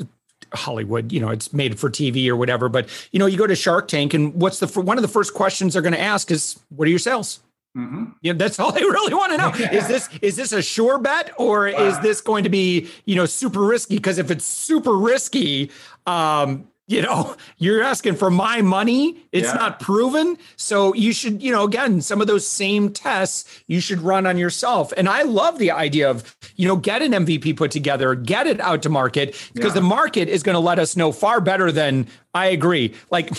Hollywood, 0.54 1.12
you 1.12 1.20
know, 1.20 1.30
it's 1.30 1.52
made 1.52 1.78
for 1.78 1.90
TV 1.90 2.28
or 2.28 2.36
whatever. 2.36 2.68
But 2.68 2.88
you 3.12 3.18
know, 3.18 3.26
you 3.26 3.36
go 3.36 3.46
to 3.46 3.56
Shark 3.56 3.88
Tank, 3.88 4.14
and 4.14 4.34
what's 4.34 4.60
the 4.60 4.80
one 4.80 4.98
of 4.98 5.02
the 5.02 5.08
first 5.08 5.34
questions 5.34 5.72
they're 5.72 5.82
going 5.82 5.94
to 5.94 6.00
ask 6.00 6.30
is, 6.30 6.58
"What 6.70 6.86
are 6.86 6.90
your 6.90 6.98
sales?" 6.98 7.40
Mm-hmm. 7.76 8.04
Know, 8.22 8.32
that's 8.34 8.60
all 8.60 8.72
they 8.72 8.80
really 8.84 9.14
want 9.14 9.32
to 9.32 9.38
know. 9.38 9.52
Yeah. 9.58 9.74
Is 9.74 9.88
this 9.88 10.08
is 10.20 10.36
this 10.36 10.52
a 10.52 10.62
sure 10.62 10.98
bet 10.98 11.32
or 11.38 11.62
wow. 11.62 11.84
is 11.86 11.98
this 12.00 12.20
going 12.20 12.44
to 12.44 12.50
be 12.50 12.88
you 13.04 13.16
know 13.16 13.26
super 13.26 13.60
risky? 13.60 13.96
Because 13.96 14.18
if 14.18 14.30
it's 14.30 14.44
super 14.44 14.96
risky, 14.96 15.70
um, 16.06 16.68
you 16.86 17.02
know 17.02 17.36
you're 17.58 17.82
asking 17.82 18.16
for 18.16 18.30
my 18.30 18.60
money 18.62 19.16
it's 19.32 19.48
yeah. 19.48 19.54
not 19.54 19.80
proven 19.80 20.36
so 20.56 20.94
you 20.94 21.12
should 21.12 21.42
you 21.42 21.52
know 21.52 21.64
again 21.64 22.00
some 22.00 22.20
of 22.20 22.26
those 22.26 22.46
same 22.46 22.92
tests 22.92 23.62
you 23.66 23.80
should 23.80 24.00
run 24.00 24.26
on 24.26 24.36
yourself 24.36 24.92
and 24.96 25.08
i 25.08 25.22
love 25.22 25.58
the 25.58 25.70
idea 25.70 26.10
of 26.10 26.36
you 26.56 26.66
know 26.66 26.76
get 26.76 27.02
an 27.02 27.12
mvp 27.12 27.56
put 27.56 27.70
together 27.70 28.14
get 28.14 28.46
it 28.46 28.60
out 28.60 28.82
to 28.82 28.88
market 28.88 29.28
because 29.54 29.70
yeah. 29.70 29.80
the 29.80 29.86
market 29.86 30.28
is 30.28 30.42
going 30.42 30.54
to 30.54 30.60
let 30.60 30.78
us 30.78 30.96
know 30.96 31.12
far 31.12 31.40
better 31.40 31.70
than 31.72 32.06
i 32.34 32.46
agree 32.46 32.94
like 33.10 33.30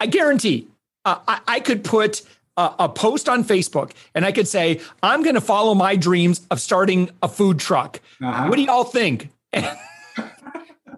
i 0.00 0.06
guarantee 0.06 0.68
uh, 1.04 1.18
I, 1.26 1.40
I 1.48 1.60
could 1.60 1.82
put 1.84 2.22
a, 2.56 2.74
a, 2.80 2.88
post 2.88 3.28
on 3.28 3.44
Facebook 3.44 3.92
and 4.14 4.24
I 4.24 4.32
could 4.32 4.46
say, 4.46 4.80
I'm 5.02 5.22
going 5.22 5.34
to 5.34 5.40
follow 5.40 5.74
my 5.74 5.96
dreams 5.96 6.46
of 6.50 6.60
starting 6.60 7.10
a 7.22 7.28
food 7.28 7.58
truck. 7.58 8.00
Uh-huh. 8.22 8.48
What 8.48 8.56
do 8.56 8.62
y'all 8.62 8.84
think? 8.84 9.30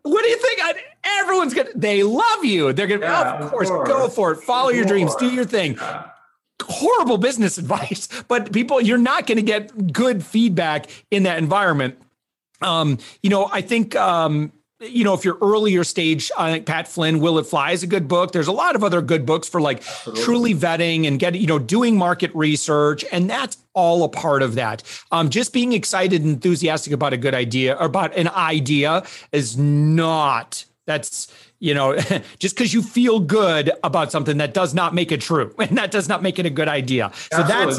what 0.05 0.23
do 0.23 0.29
you 0.29 0.37
think? 0.37 0.61
I, 0.63 0.75
everyone's 1.21 1.55
gonna. 1.55 1.71
They 1.75 2.03
love 2.03 2.45
you. 2.45 2.73
They're 2.75 2.87
gonna. 2.87 3.01
Yeah, 3.01 3.39
oh, 3.41 3.45
of, 3.45 3.51
course, 3.51 3.69
course, 3.71 3.89
go 3.89 4.09
for 4.09 4.33
it. 4.33 4.37
Follow 4.43 4.69
your 4.69 4.85
dreams. 4.85 5.15
Do 5.17 5.31
your 5.31 5.47
thing. 5.47 5.75
Yeah. 5.75 6.11
Horrible 6.63 7.17
business 7.17 7.57
advice, 7.59 8.09
but 8.29 8.53
people, 8.53 8.81
you're 8.81 8.99
not 8.99 9.27
going 9.27 9.37
to 9.37 9.43
get 9.43 9.93
good 9.93 10.25
feedback 10.25 10.87
in 11.11 11.25
that 11.25 11.39
environment. 11.39 11.99
Um, 12.61 12.99
you 13.23 13.31
know, 13.31 13.49
I 13.51 13.63
think 13.63 13.97
um, 13.97 14.53
you 14.81 15.05
know, 15.05 15.15
if 15.15 15.25
you're 15.25 15.39
earlier 15.41 15.85
stage, 15.85 16.31
I 16.37 16.53
think 16.53 16.67
Pat 16.67 16.89
Flynn, 16.89 17.21
Will 17.21 17.39
It 17.39 17.47
Fly 17.47 17.71
is 17.71 17.83
a 17.83 17.87
good 17.87 18.09
book. 18.09 18.33
There's 18.33 18.49
a 18.49 18.53
lot 18.53 18.75
of 18.75 18.83
other 18.83 19.01
good 19.01 19.25
books 19.25 19.49
for 19.49 19.61
like 19.61 19.79
Absolutely. 19.79 20.25
truly 20.25 20.55
vetting 20.55 21.07
and 21.07 21.19
getting, 21.19 21.41
you 21.41 21.47
know, 21.47 21.59
doing 21.59 21.97
market 21.97 22.33
research. 22.35 23.05
And 23.13 23.31
that's 23.31 23.57
all 23.73 24.05
a 24.05 24.09
part 24.09 24.43
of 24.43 24.57
that. 24.57 24.83
Um, 25.13 25.31
just 25.31 25.53
being 25.53 25.73
excited 25.73 26.23
and 26.23 26.33
enthusiastic 26.33 26.93
about 26.93 27.13
a 27.13 27.17
good 27.17 27.35
idea 27.35 27.75
or 27.77 27.87
about 27.87 28.17
an 28.17 28.29
idea 28.29 29.05
is 29.33 29.57
not, 29.57 30.65
that's, 30.87 31.33
you 31.65 31.73
know, 31.73 31.97
just 32.39 32.55
because 32.55 32.75
you 32.75 32.83
feel 32.83 33.19
good 33.19 33.73
about 33.83 34.13
something 34.13 34.37
that 34.37 34.53
does 34.53 34.75
not 34.75 34.95
make 34.95 35.11
it 35.11 35.23
true 35.23 35.53
and 35.59 35.79
that 35.79 35.91
does 35.91 36.09
not 36.09 36.23
make 36.23 36.39
it 36.39 36.45
a 36.45 36.51
good 36.51 36.69
idea. 36.69 37.11
So 37.33 37.39
Absolutely. 37.39 37.57
that's 37.57 37.79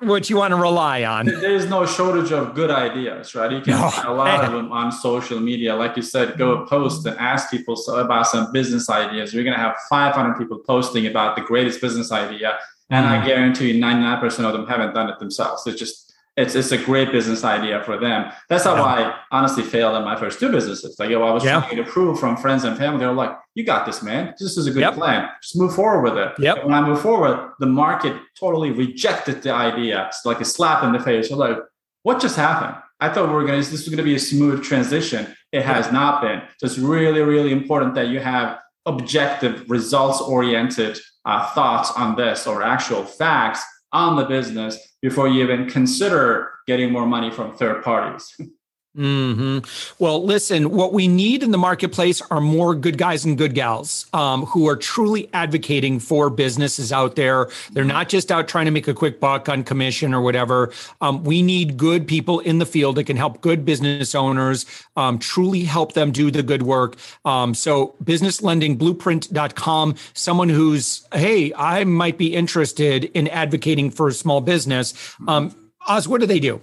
not 0.00 0.06
what 0.06 0.30
you 0.30 0.36
want 0.36 0.52
to 0.52 0.56
rely 0.56 1.04
on. 1.04 1.26
There's 1.26 1.66
no 1.66 1.84
shortage 1.84 2.32
of 2.32 2.54
good 2.54 2.70
ideas, 2.70 3.34
right? 3.34 3.52
You 3.52 3.60
can 3.60 3.74
no. 3.74 3.90
find 3.90 4.08
a 4.08 4.12
lot 4.12 4.44
of 4.44 4.52
them 4.56 4.72
on 4.72 4.90
social 4.90 5.38
media. 5.40 5.76
Like 5.76 5.94
you 5.96 6.02
said, 6.02 6.38
go 6.38 6.64
post 6.64 7.04
and 7.04 7.18
ask 7.18 7.50
people 7.50 7.76
about 7.94 8.26
some 8.26 8.50
business 8.50 8.88
ideas. 8.88 9.34
You're 9.34 9.44
going 9.44 9.56
to 9.56 9.62
have 9.62 9.76
500 9.90 10.38
people 10.38 10.58
posting 10.60 11.06
about 11.06 11.36
the 11.36 11.42
greatest 11.42 11.82
business 11.82 12.10
idea. 12.10 12.58
And 12.88 13.04
mm. 13.04 13.10
I 13.10 13.26
guarantee 13.26 13.72
you 13.72 13.82
99% 13.82 14.24
of 14.44 14.54
them 14.54 14.66
haven't 14.66 14.94
done 14.94 15.10
it 15.10 15.18
themselves. 15.18 15.66
It's 15.66 15.78
just 15.78 16.07
it's 16.38 16.54
it's 16.54 16.70
a 16.70 16.78
great 16.78 17.10
business 17.10 17.42
idea 17.42 17.82
for 17.82 17.98
them. 17.98 18.30
That's 18.48 18.64
how 18.64 18.76
yeah. 18.76 18.82
I 18.82 19.20
honestly 19.32 19.64
failed 19.64 19.96
in 19.96 20.04
my 20.04 20.16
first 20.16 20.38
two 20.38 20.50
businesses. 20.50 20.96
Like, 20.98 21.10
yo, 21.10 21.20
I 21.22 21.32
was 21.32 21.44
yeah. 21.44 21.60
trying 21.60 21.76
to 21.76 21.84
prove 21.84 22.20
from 22.20 22.36
friends 22.36 22.62
and 22.62 22.78
family. 22.78 23.00
They 23.00 23.06
were 23.06 23.12
like, 23.12 23.36
"You 23.54 23.64
got 23.64 23.86
this, 23.86 24.02
man. 24.02 24.34
This 24.38 24.56
is 24.56 24.66
a 24.68 24.70
good 24.70 24.80
yep. 24.80 24.94
plan. 24.94 25.28
Just 25.42 25.56
move 25.56 25.74
forward 25.74 26.02
with 26.02 26.16
it." 26.16 26.32
Yep. 26.38 26.64
when 26.64 26.74
I 26.74 26.80
moved 26.80 27.02
forward, 27.02 27.52
the 27.58 27.66
market 27.66 28.14
totally 28.38 28.70
rejected 28.70 29.42
the 29.42 29.52
idea. 29.52 30.06
It's 30.06 30.24
like 30.24 30.40
a 30.40 30.44
slap 30.44 30.84
in 30.84 30.92
the 30.92 31.00
face. 31.00 31.28
You're 31.28 31.38
like, 31.38 31.58
"What 32.04 32.20
just 32.20 32.36
happened?" 32.36 32.76
I 33.00 33.08
thought 33.08 33.28
we 33.28 33.34
were 33.34 33.44
going 33.44 33.60
to. 33.60 33.70
This 33.70 33.80
was 33.80 33.88
going 33.88 33.98
to 33.98 34.04
be 34.04 34.14
a 34.14 34.20
smooth 34.20 34.62
transition. 34.62 35.34
It 35.50 35.62
has 35.62 35.90
not 35.90 36.22
been. 36.22 36.40
So 36.58 36.66
it's 36.66 36.78
really, 36.78 37.20
really 37.20 37.52
important 37.52 37.94
that 37.96 38.08
you 38.08 38.20
have 38.20 38.58
objective, 38.86 39.68
results 39.68 40.20
oriented 40.20 40.98
uh, 41.24 41.52
thoughts 41.52 41.90
on 41.96 42.16
this 42.16 42.46
or 42.46 42.62
actual 42.62 43.04
facts 43.04 43.64
on 43.92 44.16
the 44.16 44.24
business 44.24 44.96
before 45.00 45.28
you 45.28 45.42
even 45.42 45.68
consider 45.68 46.50
getting 46.66 46.92
more 46.92 47.06
money 47.06 47.30
from 47.30 47.56
third 47.56 47.82
parties. 47.82 48.34
Hmm. 48.96 49.58
Well, 49.98 50.24
listen. 50.24 50.70
What 50.70 50.92
we 50.92 51.06
need 51.08 51.42
in 51.42 51.50
the 51.50 51.58
marketplace 51.58 52.22
are 52.30 52.40
more 52.40 52.74
good 52.74 52.96
guys 52.98 53.24
and 53.24 53.38
good 53.38 53.54
gals 53.54 54.06
um, 54.12 54.46
who 54.46 54.66
are 54.66 54.76
truly 54.76 55.28
advocating 55.32 56.00
for 56.00 56.30
businesses 56.30 56.90
out 56.90 57.14
there. 57.14 57.48
They're 57.70 57.84
not 57.84 58.08
just 58.08 58.32
out 58.32 58.48
trying 58.48 58.64
to 58.64 58.70
make 58.70 58.88
a 58.88 58.94
quick 58.94 59.20
buck 59.20 59.48
on 59.48 59.62
commission 59.62 60.14
or 60.14 60.20
whatever. 60.22 60.72
Um, 61.00 61.22
we 61.22 61.42
need 61.42 61.76
good 61.76 62.08
people 62.08 62.40
in 62.40 62.58
the 62.58 62.66
field 62.66 62.96
that 62.96 63.04
can 63.04 63.16
help 63.16 63.40
good 63.40 63.64
business 63.64 64.14
owners 64.14 64.64
um, 64.96 65.18
truly 65.18 65.64
help 65.64 65.92
them 65.92 66.10
do 66.10 66.30
the 66.30 66.42
good 66.42 66.62
work. 66.62 66.96
Um, 67.24 67.54
so, 67.54 67.94
businesslendingblueprint.com. 68.02 69.94
Someone 70.14 70.48
who's 70.48 71.06
hey, 71.12 71.52
I 71.54 71.84
might 71.84 72.16
be 72.18 72.34
interested 72.34 73.04
in 73.04 73.28
advocating 73.28 73.90
for 73.90 74.08
a 74.08 74.12
small 74.12 74.40
business. 74.40 75.14
Um, 75.28 75.54
Oz, 75.86 76.08
what 76.08 76.20
do 76.20 76.26
they 76.26 76.40
do? 76.40 76.60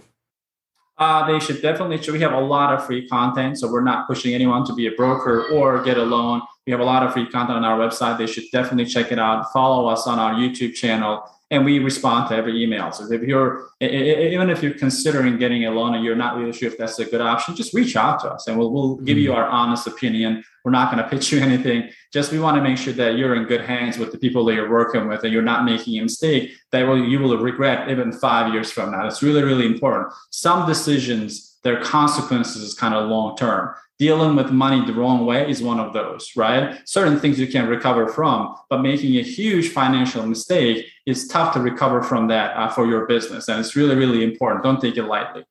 Uh, 0.98 1.28
they 1.28 1.40
should 1.40 1.62
definitely. 1.62 2.00
We 2.12 2.22
have 2.22 2.34
a 2.34 2.40
lot 2.40 2.74
of 2.74 2.86
free 2.86 3.08
content, 3.08 3.60
so 3.60 3.70
we're 3.70 3.84
not 3.84 4.08
pushing 4.08 4.34
anyone 4.34 4.66
to 4.66 4.74
be 4.74 4.88
a 4.88 4.92
broker 4.92 5.48
or 5.52 5.84
get 5.84 5.98
a 5.98 6.04
loan. 6.04 6.42
We 6.66 6.72
have 6.72 6.80
a 6.80 6.86
lot 6.86 7.04
of 7.04 7.14
free 7.14 7.28
content 7.28 7.58
on 7.58 7.66
our 7.66 7.78
website. 7.78 8.18
They 8.18 8.28
should 8.28 8.46
definitely 8.52 8.86
check 8.86 9.12
it 9.12 9.20
out. 9.20 9.52
Follow 9.52 9.88
us 9.88 10.08
on 10.08 10.20
our 10.20 10.34
YouTube 10.34 10.74
channel 10.74 11.24
and 11.56 11.66
we 11.66 11.80
respond 11.80 12.30
to 12.30 12.36
every 12.36 12.62
email. 12.62 12.92
So 12.92 13.12
if 13.12 13.22
you're 13.22 13.70
even 13.80 14.50
if 14.50 14.62
you're 14.62 14.74
considering 14.74 15.38
getting 15.38 15.66
a 15.66 15.72
loan 15.72 15.96
and 15.96 16.04
you're 16.04 16.16
not 16.16 16.38
really 16.38 16.54
sure 16.54 16.68
if 16.68 16.78
that's 16.78 17.00
a 17.00 17.06
good 17.06 17.22
option, 17.22 17.56
just 17.56 17.74
reach 17.74 17.96
out 17.96 18.20
to 18.22 18.32
us 18.32 18.48
and 18.48 18.58
we'll 18.58 18.72
we'll 18.72 18.96
give 18.98 19.18
you 19.18 19.30
mm-hmm. 19.30 19.40
our 19.40 19.48
honest 19.48 19.88
opinion. 19.88 20.44
We're 20.64 20.72
not 20.72 20.92
going 20.92 21.04
to 21.04 21.10
pitch 21.10 21.32
you 21.32 21.40
anything. 21.50 21.90
Just 22.12 22.32
we 22.32 22.40
want 22.40 22.58
to 22.58 22.64
make 22.64 22.78
sure 22.78 22.94
that 22.94 23.18
you're 23.18 23.36
in 23.36 23.46
good 23.46 23.62
hands 23.62 23.98
with 23.98 24.12
the 24.12 24.18
people 24.18 24.44
that 24.46 24.54
you're 24.54 24.70
working 24.70 25.08
with 25.08 25.24
and 25.24 25.32
you're 25.32 25.42
not 25.42 25.66
making 25.66 25.98
a 26.00 26.04
mistake 26.04 26.52
that 26.72 26.84
will 26.84 27.04
you 27.04 27.20
will 27.20 27.38
regret 27.38 27.90
even 27.90 28.12
five 28.12 28.54
years 28.54 28.72
from 28.72 28.92
now. 28.92 29.08
It's 29.08 29.24
really 29.24 29.44
really 29.44 29.66
important. 29.66 30.12
Some 30.32 30.68
decisions, 30.68 31.55
their 31.66 31.82
consequences 31.82 32.62
is 32.62 32.74
kind 32.74 32.94
of 32.94 33.10
long 33.10 33.36
term 33.36 33.76
dealing 33.98 34.36
with 34.36 34.52
money 34.52 34.86
the 34.86 34.94
wrong 34.94 35.26
way 35.26 35.50
is 35.50 35.64
one 35.64 35.80
of 35.80 35.94
those, 35.94 36.34
right? 36.36 36.86
Certain 36.86 37.18
things 37.20 37.40
you 37.40 37.48
can 37.48 37.66
recover 37.68 38.10
from, 38.10 38.54
but 38.70 38.82
making 38.82 39.16
a 39.16 39.24
huge 39.24 39.70
financial 39.70 40.26
mistake 40.26 40.86
is 41.06 41.26
tough 41.28 41.54
to 41.54 41.62
recover 41.62 42.04
from 42.04 42.28
that 42.28 42.58
uh, 42.58 42.68
for 42.70 42.86
your 42.86 43.06
business. 43.06 43.48
And 43.48 43.58
it's 43.60 43.74
really, 43.76 43.96
really 43.96 44.24
important. 44.24 44.64
Don't 44.64 44.82
take 44.82 44.98
it 44.98 45.04
lightly. 45.04 45.46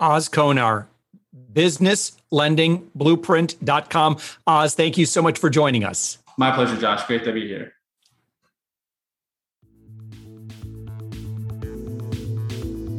Oz 0.00 0.28
Konar, 0.28 0.88
businesslendingblueprint.com. 1.52 4.16
Oz, 4.46 4.74
thank 4.74 4.98
you 4.98 5.06
so 5.06 5.22
much 5.22 5.38
for 5.38 5.48
joining 5.48 5.84
us. 5.84 6.18
My 6.36 6.50
pleasure, 6.50 6.76
Josh. 6.76 7.06
Great 7.06 7.24
to 7.24 7.32
be 7.32 7.46
here. 7.46 7.72